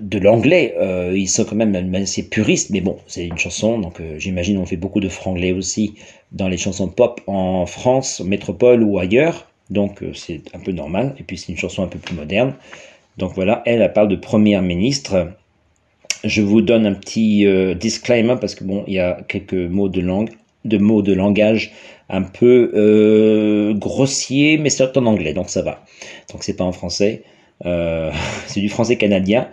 de 0.00 0.18
l'anglais. 0.18 0.74
Euh, 0.78 1.12
ils 1.14 1.28
sont 1.28 1.44
quand 1.44 1.54
même 1.54 1.94
assez 1.94 2.26
puristes, 2.28 2.70
mais 2.70 2.80
bon, 2.80 2.96
c'est 3.06 3.26
une 3.26 3.36
chanson, 3.36 3.78
donc 3.78 4.00
euh, 4.00 4.18
j'imagine 4.18 4.56
on 4.56 4.64
fait 4.64 4.78
beaucoup 4.78 5.00
de 5.00 5.10
franglais 5.10 5.52
aussi 5.52 5.94
dans 6.32 6.48
les 6.48 6.56
chansons 6.56 6.88
pop 6.88 7.20
en 7.26 7.66
France, 7.66 8.20
métropole 8.20 8.82
ou 8.82 8.98
ailleurs, 8.98 9.49
donc 9.70 10.02
c'est 10.14 10.42
un 10.54 10.58
peu 10.58 10.72
normal. 10.72 11.14
Et 11.18 11.22
puis 11.22 11.38
c'est 11.38 11.52
une 11.52 11.58
chanson 11.58 11.82
un 11.82 11.88
peu 11.88 11.98
plus 11.98 12.14
moderne. 12.14 12.54
Donc 13.16 13.32
voilà, 13.34 13.62
elle, 13.66 13.82
elle 13.82 13.92
parle 13.92 14.08
de 14.08 14.16
première 14.16 14.62
ministre. 14.62 15.32
Je 16.24 16.42
vous 16.42 16.60
donne 16.60 16.86
un 16.86 16.94
petit 16.94 17.46
disclaimer 17.76 18.36
parce 18.40 18.54
que 18.54 18.64
bon, 18.64 18.84
il 18.86 18.94
y 18.94 18.98
a 18.98 19.20
quelques 19.28 19.54
mots 19.54 19.88
de 19.88 20.00
langue, 20.00 20.30
de 20.64 20.78
mots 20.78 21.02
de 21.02 21.12
langage 21.12 21.72
un 22.10 22.22
peu 22.22 22.72
euh, 22.74 23.72
grossier, 23.74 24.58
mais 24.58 24.68
c'est 24.68 24.96
en 24.96 25.06
anglais, 25.06 25.32
donc 25.32 25.48
ça 25.48 25.62
va. 25.62 25.84
Donc 26.32 26.42
c'est 26.42 26.56
pas 26.56 26.64
en 26.64 26.72
français, 26.72 27.22
euh, 27.64 28.10
c'est 28.46 28.60
du 28.60 28.68
français 28.68 28.96
canadien. 28.96 29.48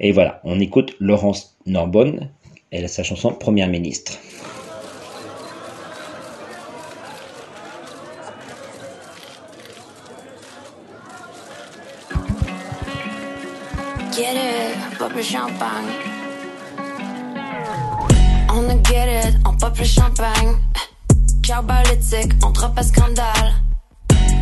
Et 0.00 0.12
voilà, 0.12 0.40
on 0.44 0.58
écoute 0.58 0.96
Laurence 1.00 1.58
Norbonne, 1.66 2.30
elle 2.70 2.84
a 2.84 2.88
sa 2.88 3.02
chanson 3.02 3.32
Première 3.32 3.68
ministre. 3.68 4.18
Pop 14.98 15.12
le 15.14 15.22
champagne. 15.22 15.92
On 18.52 18.68
a 18.68 18.82
get 18.82 19.28
it, 19.28 19.36
on 19.46 19.56
pop 19.56 19.78
le 19.78 19.84
champagne. 19.84 20.56
Carbolitique, 21.42 22.32
on 22.44 22.50
drop 22.50 22.76
à 22.76 22.82
scandale. 22.82 23.52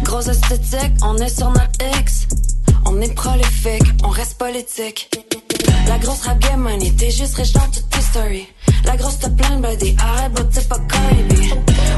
Grosse 0.03 0.29
esthétique, 0.29 0.93
on 1.03 1.17
est 1.19 1.37
sur 1.37 1.51
notre 1.51 1.99
X. 2.01 2.27
On 2.87 3.01
est 3.01 3.15
prolifique, 3.15 3.83
on 4.03 4.09
reste 4.09 4.39
politique. 4.39 5.11
La 5.89 5.99
grosse 5.99 6.23
rap 6.23 6.39
game 6.39 6.61
money, 6.61 6.91
t'es 6.97 7.11
juste 7.11 7.35
riche 7.35 7.53
dans 7.53 7.69
toutes 7.71 7.91
tes 7.91 8.01
stories. 8.01 8.49
La 8.85 8.97
grosse 8.97 9.19
te 9.19 9.29
plein 9.29 9.59
body, 9.61 9.97
arrête, 10.01 10.33
but 10.33 10.51
t'es 10.51 10.63
pas 10.63 10.79
Cardi. 10.89 11.51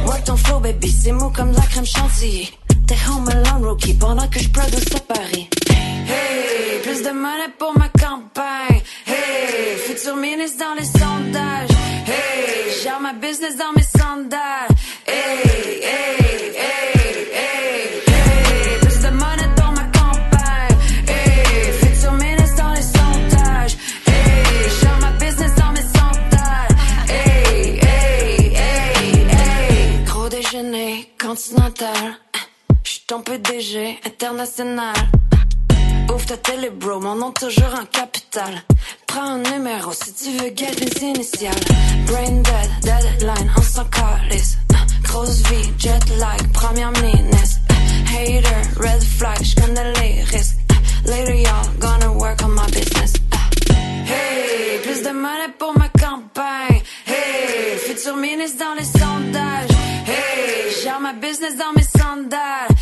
Work 0.06 0.24
ton 0.24 0.36
flow, 0.36 0.58
baby, 0.58 0.90
c'est 0.90 1.12
mou 1.12 1.30
comme 1.30 1.52
la 1.52 1.62
crème 1.62 1.86
chantilly. 1.86 2.50
T'es 2.86 2.96
home 3.08 3.28
alone, 3.28 3.64
rookie, 3.68 3.94
pendant 3.94 4.26
que 4.26 4.40
je 4.40 4.48
produis 4.48 4.96
à 4.96 5.14
Paris. 5.14 5.48
Hey, 5.70 6.57
plus 6.88 7.02
de 7.02 7.10
money 7.10 7.48
pour 7.58 7.76
ma 7.76 7.88
campagne. 7.88 8.82
Hey, 9.06 9.76
futur 9.86 10.16
ministre 10.16 10.58
dans 10.58 10.74
les 10.74 10.84
sondages. 10.84 11.70
Hey, 12.06 12.82
gère 12.82 13.00
ma 13.00 13.12
business 13.12 13.56
dans 13.56 13.72
mes 13.76 13.82
sandales. 13.82 14.74
Hey, 15.06 15.82
hey, 15.82 16.54
hey, 16.56 16.88
continental. 31.18 32.18
J'suis 32.82 33.04
ton 33.06 33.20
PDG 33.20 33.98
international. 34.06 34.94
Ouvre 36.12 36.24
ta 36.26 36.36
télé, 36.38 36.70
bro, 36.70 37.00
mon 37.00 37.14
nom 37.16 37.32
toujours 37.32 37.74
en 37.80 37.84
capital. 37.86 38.62
Prends 39.06 39.34
un 39.34 39.38
numéro 39.38 39.92
si 39.92 40.12
tu 40.14 40.30
veux 40.38 40.52
get 40.56 40.72
les 40.80 41.02
initiales. 41.02 41.54
Brain 42.06 42.42
dead, 42.42 42.70
deadline, 42.82 43.50
on 43.56 43.62
s'en 43.62 43.84
calisse. 43.84 44.56
Grosse 45.04 45.42
vie, 45.48 45.70
jet 45.78 46.00
lag, 46.18 46.52
première 46.52 46.92
ministre. 46.92 47.60
Hater, 48.10 48.80
red 48.80 49.02
flag, 49.02 49.38
j'connais 49.42 49.92
les 50.00 50.22
risques. 50.24 50.56
Later 51.04 51.34
y'all 51.34 51.68
gonna 51.78 52.12
work 52.12 52.40
on 52.42 52.48
my 52.48 52.66
business. 52.72 53.12
Hey, 54.06 54.78
plus 54.82 55.02
de 55.02 55.12
money 55.12 55.48
pour 55.58 55.76
ma 55.78 55.88
campagne. 55.88 56.82
Hey, 57.06 57.78
futur 57.78 58.16
ministre 58.16 58.58
dans 58.58 58.74
les 58.74 58.84
sondages. 58.84 59.70
Hey, 60.06 60.82
gère 60.82 61.00
ma 61.00 61.12
business 61.12 61.56
dans 61.56 61.72
mes 61.76 61.82
sandales. 61.82 62.77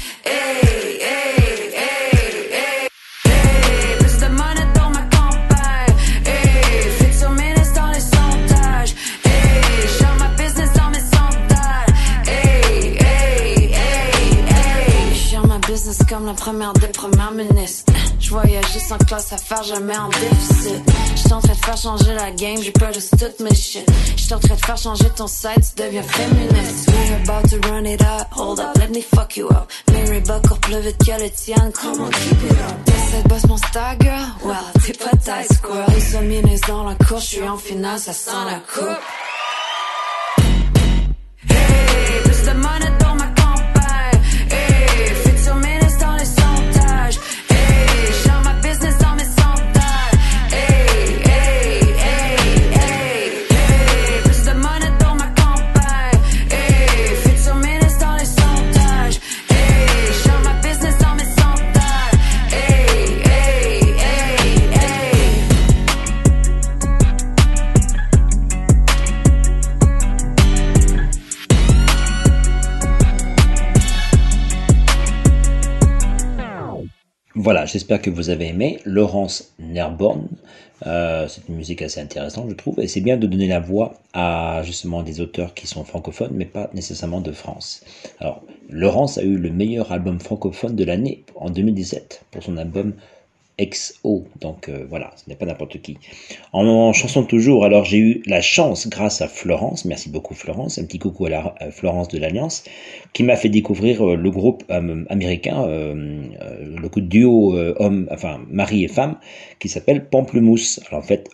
Première 16.46 16.72
des 16.74 16.86
premières 16.86 17.32
ministres. 17.32 17.92
Je 18.20 18.30
voyage 18.30 18.72
juste 18.72 18.92
en 18.92 18.98
classe 18.98 19.32
à 19.32 19.36
faire 19.36 19.64
jamais 19.64 19.96
en 19.96 20.08
déficit. 20.10 20.80
J'suis 21.16 21.32
en 21.32 21.40
train 21.40 21.52
de 21.52 21.64
faire 21.64 21.76
changer 21.76 22.14
la 22.14 22.30
game, 22.30 22.62
j'ai 22.62 22.70
peur 22.70 22.92
de 22.92 23.00
toutes 23.00 23.40
mes 23.40 23.52
shit. 23.52 23.84
J'suis 24.16 24.32
en 24.32 24.38
train 24.38 24.54
de 24.54 24.64
faire 24.64 24.76
changer 24.76 25.10
ton 25.16 25.26
site, 25.26 25.74
tu 25.74 25.82
deviens 25.82 26.04
féministe. 26.04 26.88
We're 26.88 27.28
about 27.28 27.48
to 27.48 27.68
run 27.68 27.84
it 27.84 28.00
up, 28.00 28.28
hold 28.30 28.60
up, 28.60 28.78
let 28.78 28.90
me 28.90 29.02
fuck 29.02 29.36
you 29.36 29.48
up. 29.48 29.68
Mary 29.90 30.20
Buckle 30.20 30.56
plus 30.60 30.80
vite 30.82 30.98
que 30.98 31.20
le 31.20 31.30
tien, 31.30 31.72
come 31.72 32.00
on, 32.00 32.10
keep 32.10 32.42
it 32.44 32.52
up. 32.52 32.84
T'essaies 32.84 33.28
boss 33.28 33.44
mon 33.48 33.56
star 33.56 33.96
girl, 34.00 34.26
well, 34.44 34.56
t'es 34.84 34.92
pas 34.92 35.16
taille 35.16 35.46
squirrel. 35.52 35.84
Ils 35.98 36.60
dans 36.68 36.84
la 36.84 36.94
cour, 36.94 37.18
j'suis 37.18 37.48
en 37.48 37.56
finale, 37.56 37.98
ça 37.98 38.12
sent 38.12 38.30
la 38.48 38.60
coupe. 38.60 39.00
Hey, 41.48 42.22
plus 42.22 42.42
de 42.44 42.52
money 42.52 43.05
Voilà, 77.38 77.66
j'espère 77.66 78.00
que 78.00 78.08
vous 78.08 78.30
avez 78.30 78.48
aimé. 78.48 78.78
Laurence 78.86 79.52
Nerborn, 79.58 80.26
euh, 80.86 81.28
c'est 81.28 81.46
une 81.50 81.56
musique 81.56 81.82
assez 81.82 82.00
intéressante, 82.00 82.48
je 82.48 82.54
trouve, 82.54 82.80
et 82.80 82.88
c'est 82.88 83.02
bien 83.02 83.18
de 83.18 83.26
donner 83.26 83.46
la 83.46 83.60
voix 83.60 83.92
à 84.14 84.62
justement 84.64 85.02
des 85.02 85.20
auteurs 85.20 85.52
qui 85.52 85.66
sont 85.66 85.84
francophones, 85.84 86.32
mais 86.32 86.46
pas 86.46 86.70
nécessairement 86.72 87.20
de 87.20 87.32
France. 87.32 87.84
Alors, 88.20 88.42
Laurence 88.70 89.18
a 89.18 89.22
eu 89.22 89.36
le 89.36 89.50
meilleur 89.50 89.92
album 89.92 90.18
francophone 90.18 90.76
de 90.76 90.84
l'année 90.84 91.24
en 91.34 91.50
2017 91.50 92.24
pour 92.30 92.42
son 92.42 92.56
album 92.56 92.94
XO. 93.60 94.24
Donc 94.40 94.68
euh, 94.68 94.84
voilà, 94.88 95.12
ce 95.16 95.28
n'est 95.28 95.36
pas 95.36 95.46
n'importe 95.46 95.80
qui. 95.80 95.98
En, 96.52 96.92
chanson 96.92 97.24
toujours, 97.24 97.64
alors 97.64 97.84
j'ai 97.84 97.98
eu 97.98 98.22
la 98.26 98.40
chance 98.40 98.88
grâce 98.88 99.22
à 99.22 99.28
Florence, 99.28 99.84
merci 99.84 100.10
beaucoup 100.10 100.34
Florence, 100.34 100.78
un 100.78 100.84
petit 100.84 100.98
coucou 100.98 101.26
à, 101.26 101.30
la, 101.30 101.54
à 101.58 101.70
Florence 101.70 102.08
de 102.08 102.18
l'Alliance, 102.18 102.64
qui 103.12 103.22
m'a 103.22 103.36
fait 103.36 103.48
découvrir 103.48 104.06
euh, 104.06 104.16
le 104.16 104.30
groupe 104.30 104.64
euh, 104.70 105.04
américain, 105.08 105.64
euh, 105.66 106.22
euh, 106.42 106.76
le 106.76 107.00
duo 107.00 107.56
euh, 107.56 107.74
homme, 107.78 108.08
enfin 108.10 108.40
mari 108.50 108.84
et 108.84 108.88
femme, 108.88 109.16
qui 109.58 109.68
s'appelle 109.68 110.08
Pamplemousse. 110.08 110.80
Alors 110.88 111.02
en 111.02 111.06
fait, 111.06 111.30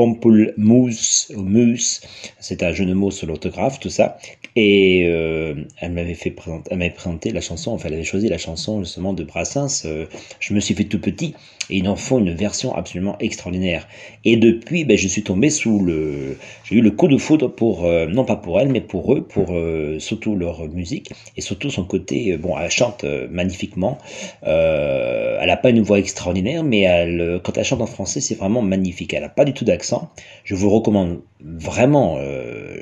Pamplemousse, 0.00 1.30
ou 1.36 1.42
Mousse, 1.42 2.00
c'est 2.38 2.62
un 2.62 2.72
jeu 2.72 2.86
de 2.86 2.94
mots 2.94 3.10
sur 3.10 3.26
l'orthographe, 3.26 3.80
tout 3.80 3.90
ça. 3.90 4.16
Et 4.56 5.04
euh, 5.06 5.54
elle 5.78 5.92
m'avait 5.92 6.14
fait 6.14 6.30
présenter, 6.30 6.70
elle 6.72 6.94
présenté 6.94 7.32
la 7.32 7.42
chanson, 7.42 7.72
enfin 7.72 7.88
elle 7.88 7.94
avait 7.94 8.04
choisi 8.04 8.26
la 8.30 8.38
chanson 8.38 8.82
justement 8.82 9.12
de 9.12 9.24
Brassens, 9.24 9.84
euh, 9.84 10.06
Je 10.38 10.54
me 10.54 10.60
suis 10.60 10.74
fait 10.74 10.84
tout 10.84 11.00
petit, 11.00 11.34
et 11.70 11.78
ils 11.78 11.88
en 11.88 11.96
font 11.96 12.18
une 12.18 12.34
version 12.34 12.74
absolument 12.74 13.16
extraordinaire. 13.20 13.86
Et 14.24 14.36
depuis, 14.36 14.84
ben, 14.84 14.98
je 14.98 15.08
suis 15.08 15.22
tombé 15.22 15.50
sous 15.50 15.78
le, 15.78 16.36
j'ai 16.64 16.76
eu 16.76 16.80
le 16.80 16.90
coup 16.90 17.08
de 17.08 17.16
foudre 17.16 17.48
pour, 17.48 17.84
euh, 17.84 18.06
non 18.06 18.24
pas 18.24 18.36
pour 18.36 18.60
elle, 18.60 18.68
mais 18.68 18.80
pour 18.80 19.14
eux, 19.14 19.22
pour 19.22 19.48
euh, 19.52 19.98
surtout 19.98 20.36
leur 20.36 20.68
musique, 20.68 21.12
et 21.36 21.40
surtout 21.40 21.70
son 21.70 21.84
côté, 21.84 22.32
euh, 22.32 22.36
bon, 22.36 22.56
elle 22.58 22.70
chante 22.70 23.04
magnifiquement, 23.30 23.98
elle 24.42 25.46
n'a 25.46 25.56
pas 25.56 25.70
une 25.70 25.80
voix 25.80 25.98
extraordinaire, 25.98 26.64
mais 26.64 26.80
elle, 26.80 27.40
quand 27.42 27.56
elle 27.56 27.64
chante 27.64 27.80
en 27.80 27.86
français, 27.86 28.20
c'est 28.20 28.34
vraiment 28.34 28.62
magnifique. 28.62 29.14
Elle 29.14 29.22
n'a 29.22 29.28
pas 29.28 29.44
du 29.44 29.52
tout 29.52 29.64
d'accent. 29.64 30.10
Je 30.44 30.54
vous 30.54 30.70
recommande 30.70 31.20
vraiment 31.40 32.18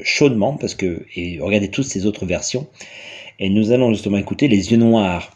chaudement 0.03 0.55
parce 0.55 0.75
que 0.75 1.05
regardez 1.41 1.69
toutes 1.69 1.85
ces 1.85 2.07
autres 2.07 2.27
versions. 2.27 2.67
Et 3.39 3.51
nous 3.51 3.71
allons 3.71 3.93
justement 3.93 4.17
écouter 4.19 4.49
Les 4.49 4.73
Yeux 4.73 4.79
Noirs. 4.79 5.31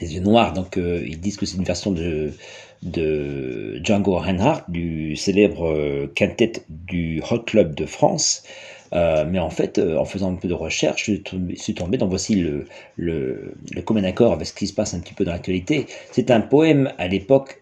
Les 0.00 0.14
Yeux 0.14 0.20
Noirs, 0.20 0.52
donc 0.52 0.76
ils 0.78 1.18
disent 1.18 1.36
que 1.36 1.46
c'est 1.46 1.56
une 1.56 1.64
version 1.64 1.90
de, 1.90 2.32
de 2.82 3.80
Django 3.82 4.16
Reinhardt, 4.16 4.64
du 4.68 5.16
célèbre 5.16 5.68
euh, 5.68 6.12
quintet 6.14 6.52
du 6.68 7.22
Hot 7.30 7.40
Club 7.40 7.74
de 7.74 7.86
France. 7.86 8.42
Euh, 8.92 9.24
mais 9.28 9.40
en 9.40 9.50
fait, 9.50 9.78
euh, 9.78 9.98
en 9.98 10.04
faisant 10.04 10.32
un 10.32 10.36
peu 10.36 10.46
de 10.46 10.54
recherche, 10.54 11.06
je 11.06 11.14
suis 11.56 11.74
tombé, 11.74 11.98
dans 11.98 12.06
voici 12.06 12.36
le, 12.36 12.66
le, 12.96 13.52
commun 13.84 14.04
accord 14.04 14.32
avec 14.32 14.46
ce 14.46 14.54
qui 14.54 14.66
se 14.68 14.72
passe 14.72 14.94
un 14.94 15.00
petit 15.00 15.14
peu 15.14 15.24
dans 15.24 15.32
l'actualité. 15.32 15.86
C'est 16.12 16.30
un 16.30 16.40
poème 16.40 16.92
à 16.98 17.08
l'époque 17.08 17.60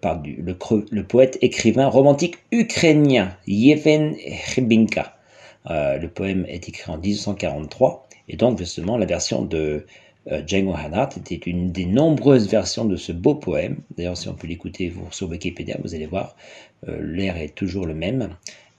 par 0.00 0.20
du, 0.20 0.42
le, 0.42 1.02
poète 1.02 1.38
écrivain 1.42 1.86
romantique 1.86 2.36
ukrainien 2.50 3.36
Yevhen 3.46 4.16
Hribinka. 4.46 5.16
Le 5.68 6.06
poème 6.06 6.46
est 6.48 6.68
écrit 6.68 6.90
en 6.90 6.98
1843 6.98 8.08
et 8.28 8.36
donc 8.36 8.58
justement 8.58 8.96
la 8.96 9.06
version 9.06 9.42
de 9.42 9.84
Django 10.46 10.72
Reinhardt 10.72 11.18
était 11.18 11.40
une 11.50 11.70
des 11.70 11.84
nombreuses 11.84 12.48
versions 12.48 12.84
de 12.84 12.96
ce 12.96 13.12
beau 13.12 13.34
poème. 13.34 13.78
D'ailleurs, 13.96 14.16
si 14.16 14.28
on 14.28 14.34
peut 14.34 14.46
l'écouter 14.46 14.92
sur 15.10 15.28
Wikipédia, 15.28 15.76
vous 15.82 15.94
allez 15.94 16.06
voir, 16.06 16.36
euh, 16.88 16.98
l'air 17.02 17.36
est 17.36 17.54
toujours 17.54 17.86
le 17.86 17.94
même. 17.94 18.30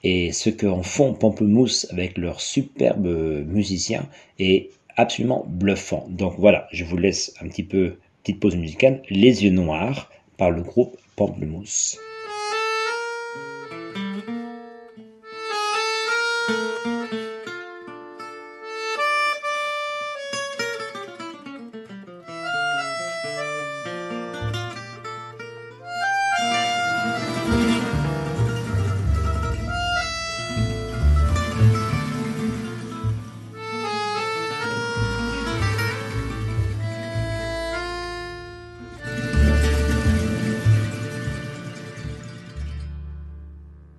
Et 0.03 0.31
ce 0.31 0.49
qu'en 0.49 0.84
font 0.84 1.13
Pamplemousse 1.13 1.88
avec 1.91 2.17
leurs 2.17 2.41
superbes 2.41 3.45
musiciens 3.47 4.08
est 4.39 4.69
absolument 4.95 5.45
bluffant. 5.47 6.08
Donc 6.10 6.36
voilà, 6.38 6.67
je 6.71 6.84
vous 6.84 6.97
laisse 6.97 7.34
un 7.41 7.47
petit 7.47 7.63
peu, 7.63 7.97
petite 8.23 8.39
pause 8.39 8.55
musicale, 8.55 9.01
Les 9.10 9.43
Yeux 9.43 9.51
Noirs 9.51 10.12
par 10.38 10.51
le 10.51 10.62
groupe 10.62 10.97
Pamplemousse. 11.15 11.97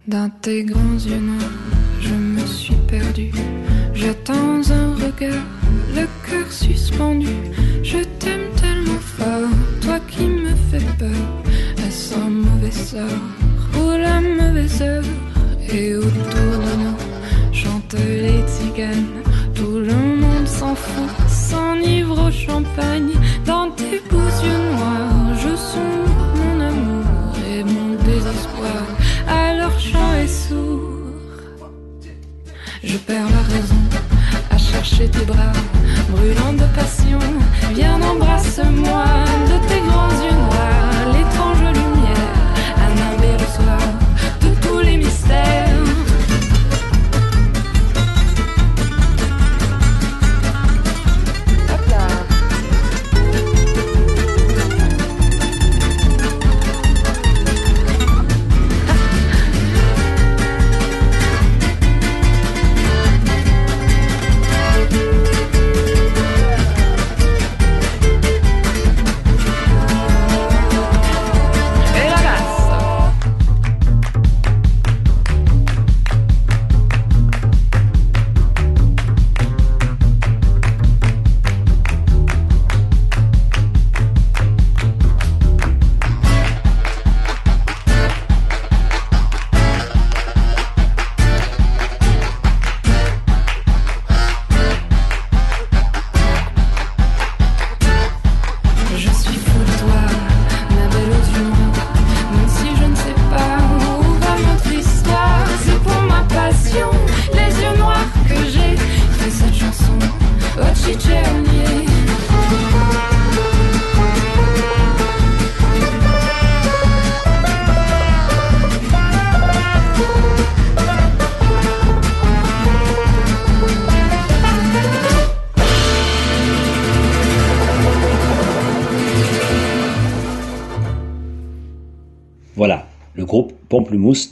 Dans 0.06 0.30
tes 0.40 0.62
grands 0.62 0.98
yeux 1.04 1.18
noirs, 1.18 1.50
je 2.00 2.14
me 2.14 2.46
suis 2.46 2.76
perdu. 2.88 3.32
J'attends 3.92 4.62
un 4.70 4.94
regard, 4.94 5.42
le 5.96 6.06
cœur 6.24 6.52
suspendu. 6.52 7.26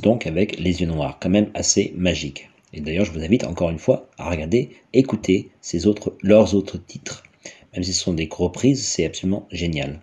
Donc 0.01 0.27
avec 0.27 0.59
Les 0.59 0.81
Yeux 0.81 0.87
Noirs, 0.87 1.18
quand 1.20 1.29
même 1.29 1.51
assez 1.55 1.92
magique. 1.97 2.49
Et 2.73 2.81
d'ailleurs, 2.81 3.05
je 3.05 3.12
vous 3.12 3.23
invite 3.23 3.44
encore 3.44 3.70
une 3.70 3.79
fois 3.79 4.09
à 4.18 4.31
regarder, 4.31 4.70
écouter 4.92 5.51
ces 5.61 5.87
autres, 5.87 6.14
leurs 6.23 6.55
autres 6.55 6.79
titres. 6.79 7.23
Même 7.75 7.83
si 7.83 7.92
ce 7.92 8.01
sont 8.01 8.14
des 8.14 8.29
reprises, 8.33 8.85
c'est 8.85 9.05
absolument 9.05 9.47
génial. 9.51 10.01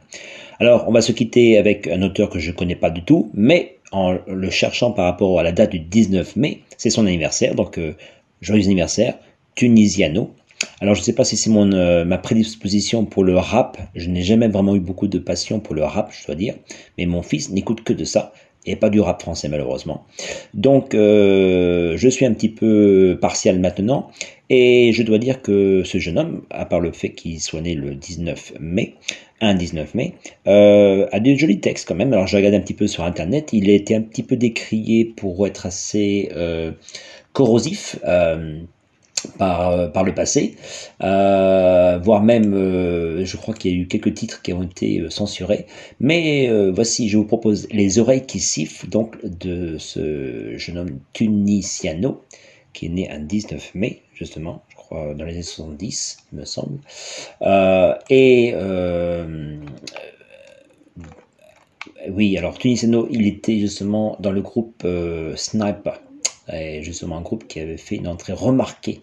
Alors, 0.59 0.85
on 0.87 0.91
va 0.91 1.01
se 1.01 1.11
quitter 1.11 1.57
avec 1.57 1.87
un 1.87 2.01
auteur 2.01 2.29
que 2.29 2.39
je 2.39 2.51
ne 2.51 2.55
connais 2.55 2.75
pas 2.75 2.91
du 2.91 3.03
tout, 3.03 3.31
mais 3.33 3.77
en 3.91 4.17
le 4.27 4.49
cherchant 4.49 4.91
par 4.91 5.05
rapport 5.05 5.39
à 5.39 5.43
la 5.43 5.51
date 5.51 5.71
du 5.71 5.79
19 5.79 6.35
mai, 6.35 6.61
c'est 6.77 6.89
son 6.89 7.07
anniversaire, 7.07 7.55
donc 7.55 7.77
euh, 7.77 7.95
joyeux 8.41 8.65
anniversaire, 8.65 9.17
Tunisiano. 9.55 10.31
Alors, 10.79 10.95
je 10.95 11.01
ne 11.01 11.05
sais 11.05 11.13
pas 11.13 11.23
si 11.23 11.37
c'est 11.37 11.49
mon 11.49 11.71
euh, 11.71 12.05
ma 12.05 12.19
prédisposition 12.19 13.05
pour 13.05 13.23
le 13.23 13.35
rap. 13.35 13.79
Je 13.95 14.09
n'ai 14.09 14.21
jamais 14.21 14.47
vraiment 14.47 14.75
eu 14.75 14.79
beaucoup 14.79 15.07
de 15.07 15.17
passion 15.17 15.59
pour 15.59 15.73
le 15.73 15.83
rap, 15.83 16.13
je 16.13 16.25
dois 16.25 16.35
dire. 16.35 16.53
Mais 16.97 17.07
mon 17.07 17.23
fils 17.23 17.49
n'écoute 17.49 17.83
que 17.83 17.93
de 17.93 18.03
ça 18.05 18.31
et 18.65 18.75
pas 18.75 18.89
du 18.89 18.99
rap 18.99 19.21
français 19.21 19.49
malheureusement. 19.49 20.05
Donc 20.53 20.93
euh, 20.93 21.95
je 21.97 22.07
suis 22.09 22.25
un 22.25 22.33
petit 22.33 22.49
peu 22.49 23.17
partial 23.19 23.59
maintenant 23.59 24.11
et 24.49 24.91
je 24.93 25.03
dois 25.03 25.17
dire 25.17 25.41
que 25.41 25.83
ce 25.83 25.97
jeune 25.97 26.17
homme, 26.17 26.41
à 26.49 26.65
part 26.65 26.79
le 26.79 26.91
fait 26.91 27.09
qu'il 27.09 27.39
soit 27.39 27.61
né 27.61 27.73
le 27.73 27.95
19 27.95 28.53
mai, 28.59 28.95
un 29.39 29.55
19 29.55 29.95
mai, 29.95 30.13
euh, 30.47 31.07
a 31.11 31.19
des 31.19 31.37
jolis 31.37 31.59
textes 31.59 31.87
quand 31.87 31.95
même. 31.95 32.13
Alors 32.13 32.27
j'ai 32.27 32.37
regardé 32.37 32.57
un 32.57 32.61
petit 32.61 32.73
peu 32.73 32.87
sur 32.87 33.03
internet, 33.03 33.49
il 33.53 33.69
a 33.69 33.73
été 33.73 33.95
un 33.95 34.01
petit 34.01 34.23
peu 34.23 34.35
décrié 34.35 35.05
pour 35.05 35.47
être 35.47 35.65
assez 35.65 36.29
euh, 36.35 36.71
corrosif. 37.33 37.97
Par, 39.37 39.69
euh, 39.69 39.87
par 39.87 40.03
le 40.03 40.15
passé, 40.15 40.55
euh, 41.03 41.99
voire 42.01 42.23
même, 42.23 42.55
euh, 42.55 43.23
je 43.23 43.37
crois 43.37 43.53
qu'il 43.53 43.71
y 43.71 43.75
a 43.75 43.77
eu 43.77 43.87
quelques 43.87 44.15
titres 44.15 44.41
qui 44.41 44.51
ont 44.51 44.63
été 44.63 45.05
censurés. 45.09 45.67
Mais 45.99 46.49
voici, 46.71 47.07
je 47.07 47.17
vous 47.17 47.25
propose 47.25 47.67
Les 47.71 47.99
oreilles 47.99 48.25
qui 48.25 48.39
sifflent, 48.39 48.89
donc 48.89 49.23
de 49.23 49.77
ce 49.77 50.57
jeune 50.57 50.77
homme 50.79 50.99
tunisiano, 51.13 52.23
qui 52.73 52.87
est 52.87 52.89
né 52.89 53.11
un 53.11 53.19
19 53.19 53.75
mai, 53.75 54.01
justement, 54.15 54.63
je 54.69 54.75
crois, 54.75 55.13
dans 55.13 55.25
les 55.25 55.33
années 55.33 55.43
70, 55.43 56.17
il 56.31 56.39
me 56.39 56.45
semble. 56.45 56.79
Et 58.09 58.55
oui, 62.09 62.37
alors 62.37 62.57
Tunisiano, 62.57 63.07
il 63.11 63.27
était 63.27 63.59
justement 63.59 64.17
dans 64.19 64.31
le 64.31 64.41
groupe 64.41 64.87
Sniper, 65.35 66.01
et 66.51 66.83
justement 66.83 67.17
un 67.17 67.21
groupe 67.21 67.47
qui 67.47 67.59
avait 67.59 67.77
fait 67.77 67.95
une 67.95 68.07
entrée 68.07 68.33
remarquée 68.33 69.01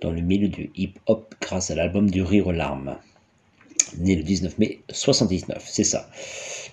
dans 0.00 0.10
le 0.10 0.20
milieu 0.20 0.48
du 0.48 0.70
hip-hop 0.76 1.34
grâce 1.40 1.70
à 1.70 1.74
l'album 1.74 2.10
du 2.10 2.22
Rire 2.22 2.48
aux 2.48 2.52
larmes, 2.52 2.96
né 3.98 4.16
le 4.16 4.22
19 4.22 4.58
mai 4.58 4.80
79, 4.90 5.64
c'est 5.66 5.84
ça. 5.84 6.10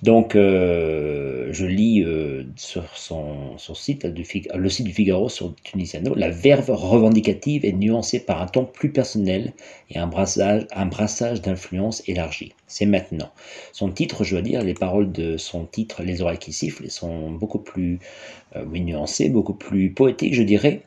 Donc, 0.01 0.35
euh, 0.35 1.49
je 1.51 1.65
lis 1.65 2.03
euh, 2.03 2.43
sur 2.55 2.97
son, 2.97 3.57
site, 3.57 4.03
le 4.05 4.69
site 4.69 4.85
du 4.85 4.93
Figaro 4.93 5.29
sur 5.29 5.53
Tunisiano, 5.63 6.15
la 6.15 6.29
verve 6.29 6.71
revendicative 6.71 7.65
est 7.65 7.71
nuancée 7.71 8.19
par 8.19 8.41
un 8.41 8.47
ton 8.47 8.65
plus 8.65 8.91
personnel 8.91 9.53
et 9.91 9.99
un 9.99 10.07
brassage, 10.07 11.41
d'influences 11.41 12.01
élargi. 12.07 12.53
C'est 12.65 12.87
maintenant. 12.87 13.29
Son 13.73 13.91
titre, 13.91 14.23
je 14.23 14.31
dois 14.31 14.41
dire, 14.41 14.63
les 14.63 14.73
paroles 14.73 15.11
de 15.11 15.37
son 15.37 15.65
titre, 15.65 16.01
Les 16.01 16.21
oreilles 16.21 16.39
qui 16.39 16.53
sifflent, 16.53 16.89
sont 16.89 17.29
beaucoup 17.29 17.59
plus 17.59 17.99
euh, 18.55 18.65
nuancées, 18.65 19.29
beaucoup 19.29 19.53
plus 19.53 19.91
poétiques, 19.91 20.33
je 20.33 20.43
dirais. 20.43 20.81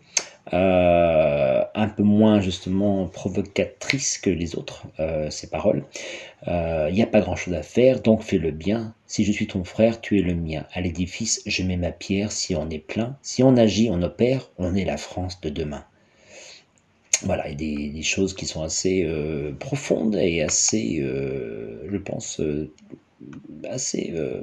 Euh, 0.53 1.65
un 1.75 1.89
peu 1.89 2.03
moins 2.03 2.41
justement 2.41 3.07
provocatrices 3.07 4.19
que 4.19 4.29
les 4.29 4.57
autres, 4.57 4.87
euh, 5.01 5.31
ces 5.31 5.49
paroles. 5.49 5.85
Il 6.47 6.93
n'y 6.93 7.03
a 7.03 7.07
pas 7.07 7.21
grand 7.21 7.37
chose 7.37 7.55
à 7.55 7.63
faire, 7.63 8.01
donc 8.03 8.23
fais 8.23 8.39
le 8.39 8.51
bien. 8.51 8.95
Si 9.07 9.25
je 9.25 9.33
suis 9.33 9.47
ton 9.47 9.65
frère, 9.65 10.01
tu 10.01 10.19
es 10.19 10.23
le 10.23 10.35
mien. 10.35 10.67
À 10.73 10.83
l'édifice, 10.83 11.43
je 11.47 11.63
mets 11.63 11.79
ma 11.79 11.93
pierre. 11.93 12.31
Si 12.31 12.55
on 12.55 12.69
est 12.69 12.79
plein, 12.79 13.17
si 13.23 13.43
on 13.43 13.57
agit, 13.57 13.89
on 13.91 14.03
opère, 14.03 14.51
on 14.59 14.75
est 14.75 14.85
la 14.85 14.99
France 14.99 15.41
de 15.41 15.49
demain. 15.49 15.85
Voilà, 17.23 17.49
et 17.49 17.55
des, 17.55 17.89
des 17.89 18.03
choses 18.03 18.35
qui 18.35 18.45
sont 18.45 18.63
assez 18.63 19.05
euh, 19.05 19.53
profondes 19.59 20.17
et 20.17 20.43
assez, 20.43 20.99
euh, 21.01 21.89
je 21.91 21.97
pense, 21.97 22.41
euh, 22.41 22.71
assez 23.69 24.13
euh, 24.15 24.43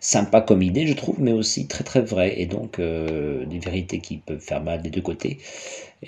sympa 0.00 0.40
comme 0.40 0.62
idée, 0.62 0.86
je 0.86 0.94
trouve, 0.94 1.20
mais 1.20 1.32
aussi 1.32 1.66
très 1.66 1.84
très 1.84 2.00
vrai, 2.00 2.40
et 2.40 2.46
donc 2.46 2.78
euh, 2.78 3.44
des 3.46 3.58
vérités 3.58 4.00
qui 4.00 4.18
peuvent 4.18 4.40
faire 4.40 4.62
mal 4.62 4.82
des 4.82 4.90
deux 4.90 5.02
côtés. 5.02 5.38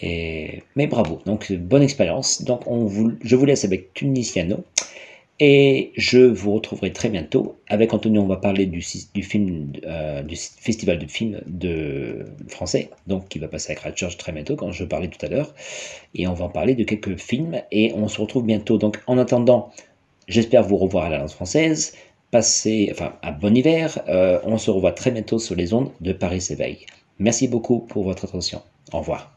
Mais 0.02 0.86
bravo, 0.88 1.20
donc 1.24 1.52
bonne 1.52 1.82
expérience. 1.82 2.42
Donc 2.42 2.66
on 2.66 2.84
vous, 2.84 3.12
je 3.22 3.36
vous 3.36 3.46
laisse 3.46 3.64
avec 3.64 3.94
Tunisiano. 3.94 4.64
Et 5.38 5.92
je 5.96 6.18
vous 6.18 6.54
retrouverai 6.54 6.92
très 6.92 7.10
bientôt. 7.10 7.58
Avec 7.68 7.92
Antonio, 7.92 8.22
on 8.22 8.26
va 8.26 8.36
parler 8.36 8.64
du 8.64 8.80
film, 8.80 9.72
euh, 9.84 10.22
du 10.22 10.34
festival 10.34 10.98
de 10.98 11.06
films 11.06 11.42
de 11.46 12.24
français, 12.48 12.88
donc 13.06 13.28
qui 13.28 13.38
va 13.38 13.46
passer 13.46 13.72
à 13.72 13.74
Christchurch 13.74 14.16
très 14.16 14.32
bientôt, 14.32 14.56
quand 14.56 14.72
je 14.72 14.84
parlais 14.84 15.08
tout 15.08 15.24
à 15.24 15.28
l'heure. 15.28 15.54
Et 16.14 16.26
on 16.26 16.32
va 16.32 16.46
en 16.46 16.48
parler 16.48 16.74
de 16.74 16.84
quelques 16.84 17.16
films. 17.18 17.60
Et 17.70 17.92
on 17.94 18.08
se 18.08 18.20
retrouve 18.20 18.44
bientôt. 18.44 18.78
Donc 18.78 19.02
en 19.06 19.18
attendant, 19.18 19.72
j'espère 20.28 20.62
vous 20.62 20.76
revoir 20.76 21.04
à 21.04 21.08
l'Alliance 21.10 21.34
française. 21.34 21.94
Passez, 22.30 22.88
enfin, 22.92 23.14
un 23.22 23.32
bon 23.32 23.56
hiver. 23.56 23.98
Euh, 24.08 24.38
on 24.44 24.58
se 24.58 24.70
revoit 24.70 24.92
très 24.92 25.10
bientôt 25.10 25.38
sur 25.38 25.54
les 25.54 25.72
ondes 25.72 25.90
de 26.00 26.12
Paris 26.12 26.40
s'éveille. 26.40 26.86
Merci 27.18 27.48
beaucoup 27.48 27.80
pour 27.80 28.04
votre 28.04 28.24
attention. 28.24 28.62
Au 28.92 28.98
revoir. 28.98 29.35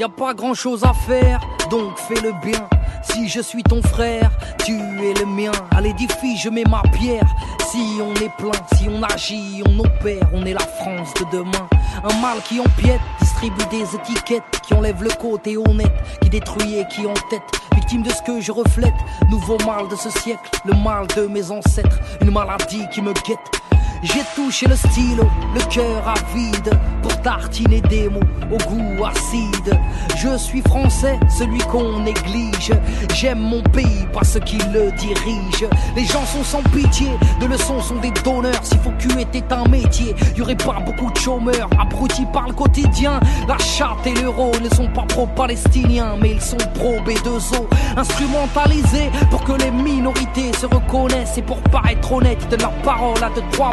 Y 0.00 0.02
a 0.02 0.08
pas 0.08 0.32
grand 0.32 0.54
chose 0.54 0.82
à 0.82 0.94
faire, 0.94 1.40
donc 1.68 1.98
fais 1.98 2.22
le 2.22 2.32
bien. 2.42 2.66
Si 3.02 3.28
je 3.28 3.42
suis 3.42 3.62
ton 3.62 3.82
frère, 3.82 4.30
tu 4.64 4.72
es 4.72 5.12
le 5.12 5.26
mien. 5.26 5.52
À 5.76 5.82
l'édifice, 5.82 6.40
je 6.40 6.48
mets 6.48 6.64
ma 6.64 6.80
pierre. 6.94 7.26
Si 7.70 7.98
on 8.00 8.14
est 8.14 8.34
plein, 8.38 8.58
si 8.78 8.88
on 8.88 9.02
agit, 9.02 9.62
on 9.66 9.78
opère, 9.78 10.26
on 10.32 10.46
est 10.46 10.54
la 10.54 10.66
France 10.66 11.12
de 11.20 11.36
demain. 11.36 11.68
Un 12.02 12.18
mal 12.22 12.38
qui 12.48 12.60
empiète, 12.60 13.02
distribue 13.20 13.66
des 13.70 13.94
étiquettes, 13.94 14.62
qui 14.62 14.72
enlève 14.72 15.02
le 15.02 15.10
côté 15.10 15.58
honnête, 15.58 15.92
qui 16.22 16.30
détruit 16.30 16.78
et 16.78 16.86
qui 16.88 17.06
en 17.06 17.12
tête. 17.28 17.42
Victime 17.74 18.02
de 18.02 18.10
ce 18.10 18.22
que 18.22 18.40
je 18.40 18.52
reflète, 18.52 18.94
nouveau 19.28 19.58
mal 19.66 19.86
de 19.88 19.96
ce 19.96 20.08
siècle, 20.08 20.48
le 20.64 20.72
mal 20.82 21.08
de 21.08 21.26
mes 21.26 21.50
ancêtres, 21.50 21.98
une 22.22 22.30
maladie 22.30 22.88
qui 22.90 23.02
me 23.02 23.12
guette. 23.12 23.59
J'ai 24.02 24.22
touché 24.34 24.66
le 24.66 24.76
stylo, 24.76 25.28
le 25.54 25.60
cœur 25.68 26.02
avide 26.08 26.70
pour 27.02 27.20
tartiner 27.20 27.82
des 27.82 28.08
mots 28.08 28.20
au 28.50 28.56
goût 28.56 29.04
acide. 29.04 29.78
Je 30.16 30.38
suis 30.38 30.62
français, 30.62 31.20
celui 31.28 31.58
qu'on 31.58 32.00
néglige. 32.00 32.72
J'aime 33.14 33.40
mon 33.40 33.62
pays, 33.62 34.06
pas 34.10 34.24
ceux 34.24 34.40
qui 34.40 34.56
le 34.72 34.90
dirigent. 34.92 35.68
Les 35.94 36.04
gens 36.04 36.24
sont 36.24 36.42
sans 36.42 36.62
pitié, 36.70 37.08
de 37.40 37.46
leçons 37.46 37.80
sont 37.82 37.96
des 37.96 38.10
donneurs. 38.24 38.60
Si 38.62 38.76
faux 38.78 38.92
cul 38.98 39.20
était 39.20 39.52
un 39.52 39.68
métier, 39.68 40.14
y 40.34 40.40
aurait 40.40 40.56
pas 40.56 40.78
beaucoup 40.80 41.10
de 41.10 41.18
chômeurs. 41.18 41.68
Abrutis 41.78 42.26
par 42.32 42.48
le 42.48 42.54
quotidien, 42.54 43.20
la 43.46 43.58
charte 43.58 44.06
et 44.06 44.14
l'euro 44.14 44.52
ne 44.62 44.68
sont 44.70 44.88
pas 44.88 45.04
pro-palestiniens, 45.08 46.16
mais 46.20 46.30
ils 46.30 46.40
sont 46.40 46.56
pro-B2O. 46.74 47.66
Instrumentalisés 47.98 49.10
pour 49.30 49.44
que 49.44 49.52
les 49.52 49.70
minorités 49.70 50.52
se 50.58 50.64
reconnaissent 50.64 51.36
et 51.36 51.42
pour 51.42 51.60
paraître 51.64 52.12
honnête, 52.12 52.48
de 52.50 52.56
leur 52.56 52.72
parole 52.82 53.22
à 53.22 53.28
de 53.28 53.42
trois 53.52 53.72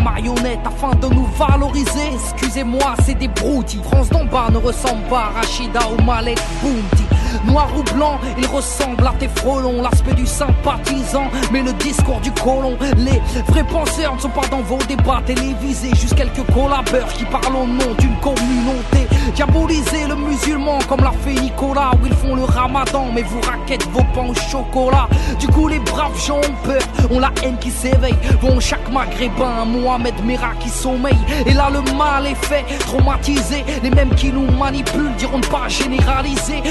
afin 0.65 0.95
de 0.95 1.13
nous 1.13 1.27
valoriser. 1.37 2.09
Excusez-moi, 2.13 2.95
c'est 3.05 3.15
des 3.15 3.27
broutilles. 3.27 3.81
France 3.83 4.09
d'en 4.09 4.25
bas 4.25 4.49
ne 4.51 4.57
ressemble 4.57 5.03
pas 5.09 5.25
à 5.25 5.39
Rachida 5.39 5.79
ou 5.91 6.03
Malek 6.03 6.39
Bounty. 6.61 7.03
Noir 7.45 7.69
ou 7.77 7.83
blanc, 7.93 8.19
il 8.37 8.45
ressemble 8.47 9.05
à 9.05 9.13
tes 9.19 9.27
frelons, 9.27 9.81
l'aspect 9.81 10.13
du 10.13 10.25
sympathisant, 10.25 11.27
mais 11.51 11.61
le 11.61 11.73
discours 11.73 12.19
du 12.21 12.31
colon. 12.31 12.77
Les 12.97 13.21
vrais 13.47 13.63
penseurs 13.63 14.15
ne 14.15 14.19
sont 14.19 14.29
pas 14.29 14.47
dans 14.49 14.61
vos 14.61 14.77
débats 14.87 15.21
télévisés, 15.25 15.91
juste 15.95 16.15
quelques 16.15 16.45
collabeurs 16.53 17.07
qui 17.09 17.25
parlent 17.25 17.55
au 17.55 17.67
nom 17.67 17.93
d'une 17.99 18.15
communauté. 18.17 19.07
Diaboliser 19.35 20.07
le 20.07 20.15
musulman 20.15 20.79
comme 20.87 21.01
l'a 21.01 21.11
fait 21.23 21.33
Nicolas, 21.33 21.91
où 22.01 22.05
ils 22.05 22.13
font 22.13 22.35
le 22.35 22.43
ramadan, 22.43 23.07
mais 23.13 23.23
vous 23.23 23.41
raquettez 23.41 23.89
vos 23.91 24.03
pains 24.13 24.29
au 24.29 24.33
chocolat. 24.33 25.07
Du 25.39 25.47
coup, 25.47 25.67
les 25.67 25.79
braves 25.79 26.17
gens 26.25 26.37
ont 26.37 26.65
peur, 26.65 26.81
ont 27.11 27.19
la 27.19 27.31
haine 27.43 27.57
qui 27.59 27.69
s'éveille, 27.69 28.15
vont 28.41 28.59
chaque 28.59 28.89
maghrébin, 28.91 29.65
Mohamed 29.65 30.15
Merah 30.25 30.55
qui 30.59 30.69
sommeille. 30.69 31.17
Et 31.45 31.53
là, 31.53 31.69
le 31.71 31.81
mal 31.95 32.25
est 32.25 32.45
fait, 32.45 32.65
traumatisé. 32.79 33.63
Les 33.83 33.89
mêmes 33.89 34.13
qui 34.15 34.31
nous 34.31 34.49
manipulent 34.57 35.15
diront 35.17 35.39
de 35.39 35.47
pas 35.47 35.67
généraliser. 35.67 36.63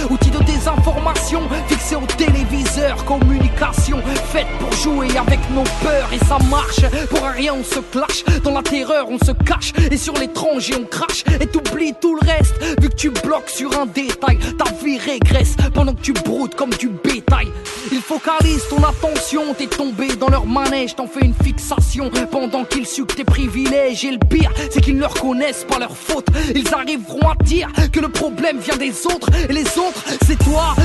Des 0.56 0.68
informations 0.68 1.42
fixées 1.68 1.96
au 1.96 2.06
téléviseur. 2.06 3.04
Communication 3.04 3.98
faite 4.32 4.46
pour 4.58 4.72
jouer 4.72 5.08
avec 5.16 5.38
nos 5.50 5.64
peurs 5.82 6.08
et 6.12 6.18
ça 6.24 6.38
marche. 6.50 6.80
Pour 7.10 7.24
un 7.24 7.30
rien 7.30 7.54
on 7.54 7.64
se 7.64 7.80
clash, 7.80 8.24
dans 8.42 8.52
la 8.52 8.62
terreur 8.62 9.06
on 9.08 9.18
se 9.18 9.32
cache 9.32 9.72
et 9.90 9.96
sur 9.96 10.14
l'étranger 10.14 10.74
on 10.78 10.84
crache 10.84 11.24
et 11.40 11.46
t'oublies 11.46 11.94
tout 12.00 12.16
le 12.16 12.26
reste. 12.26 12.54
Vu 12.80 12.88
que 12.88 12.96
tu 12.96 13.10
bloques 13.10 13.48
sur 13.48 13.78
un 13.78 13.86
détail, 13.86 14.38
ta 14.58 14.72
vie 14.84 14.98
régresse 14.98 15.56
pendant 15.74 15.94
que 15.94 16.00
tu 16.00 16.12
broutes 16.12 16.54
comme 16.54 16.70
du 16.70 16.88
bétail. 16.88 17.48
Ils 17.92 18.00
focalisent 18.00 18.68
ton 18.68 18.82
attention, 18.82 19.54
t'es 19.56 19.66
tombé 19.66 20.08
dans 20.16 20.28
leur 20.28 20.46
manège, 20.46 20.96
t'en 20.96 21.06
fais 21.06 21.24
une 21.24 21.34
fixation 21.34 22.10
pendant 22.30 22.64
qu'ils 22.64 22.86
sucent 22.86 23.14
tes 23.14 23.24
privilèges. 23.24 24.04
Et 24.04 24.12
le 24.12 24.18
pire, 24.18 24.50
c'est 24.70 24.80
qu'ils 24.80 24.98
ne 24.98 25.04
reconnaissent 25.04 25.66
pas 25.68 25.78
leur 25.78 25.96
faute. 25.96 26.26
Ils 26.54 26.72
arriveront 26.74 27.28
à 27.28 27.34
dire 27.44 27.68
que 27.92 28.00
le 28.00 28.08
problème 28.08 28.58
vient 28.58 28.76
des 28.76 29.06
autres 29.06 29.30
et 29.48 29.52
les 29.52 29.66
autres, 29.78 30.02
c'est 30.26 30.36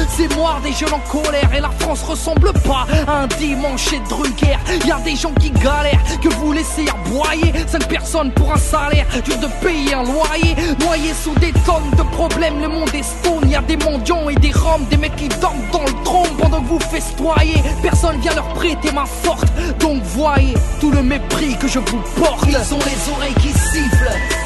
c'est 0.09 0.33
moi, 0.35 0.59
des 0.63 0.71
jeunes 0.73 0.93
en 0.93 1.11
colère. 1.11 1.49
Et 1.55 1.59
la 1.59 1.71
France 1.79 2.03
ressemble 2.03 2.53
pas 2.53 2.85
à 3.07 3.23
un 3.23 3.27
dimanche 3.27 3.89
chez 3.89 3.99
Drucker. 4.09 4.57
Y 4.85 4.91
a 4.91 4.99
des 4.99 5.15
gens 5.15 5.33
qui 5.39 5.51
galèrent, 5.51 6.01
que 6.21 6.29
vous 6.29 6.51
laissez 6.51 6.85
aboyer. 6.89 7.53
Cinq 7.67 7.87
personnes 7.87 8.31
pour 8.31 8.51
un 8.51 8.57
salaire, 8.57 9.05
dur 9.23 9.37
de 9.37 9.47
payer 9.63 9.93
un 9.93 10.03
loyer. 10.03 10.55
Noyés 10.79 11.13
sous 11.13 11.33
des 11.35 11.53
tonnes 11.65 11.91
de 11.97 12.03
problèmes, 12.15 12.59
le 12.61 12.67
monde 12.67 12.93
est 12.93 13.03
stone. 13.03 13.49
Y 13.49 13.55
a 13.55 13.61
des 13.61 13.77
mendiants 13.77 14.29
et 14.29 14.35
des 14.35 14.51
roms, 14.51 14.85
des 14.89 14.97
mecs 14.97 15.15
qui 15.15 15.27
dorment 15.27 15.69
dans 15.71 15.83
le 15.83 16.03
trône 16.03 16.35
pendant 16.39 16.61
que 16.61 16.67
vous 16.67 16.79
festoyez. 16.79 17.61
Personne 17.81 18.19
vient 18.19 18.35
leur 18.35 18.47
prêter 18.53 18.91
ma 18.91 19.05
forte. 19.05 19.47
Donc 19.79 20.01
voyez 20.03 20.53
tout 20.79 20.91
le 20.91 21.03
mépris 21.03 21.57
que 21.57 21.67
je 21.67 21.79
vous 21.79 22.01
porte. 22.19 22.45
Ils 22.47 22.73
ont 22.73 22.79
les 22.79 23.13
oreilles 23.13 23.35
qui 23.35 23.49
sifflent. 23.49 24.40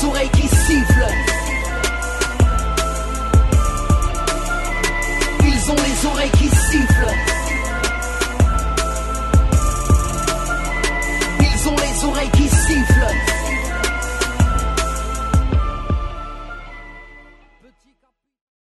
Les 0.00 0.04
oreilles 0.04 0.30
qui 0.30 0.48
sifflent. 0.48 1.08
Ils 5.44 5.70
ont 5.70 5.76
les 5.76 6.06
oreilles 6.06 6.30
qui 6.30 6.48
sifflent. 6.48 7.14
Ils 11.40 11.68
ont 11.68 11.76
les 11.76 12.04
oreilles 12.04 12.30
qui 12.30 12.48
sifflent. 12.48 13.37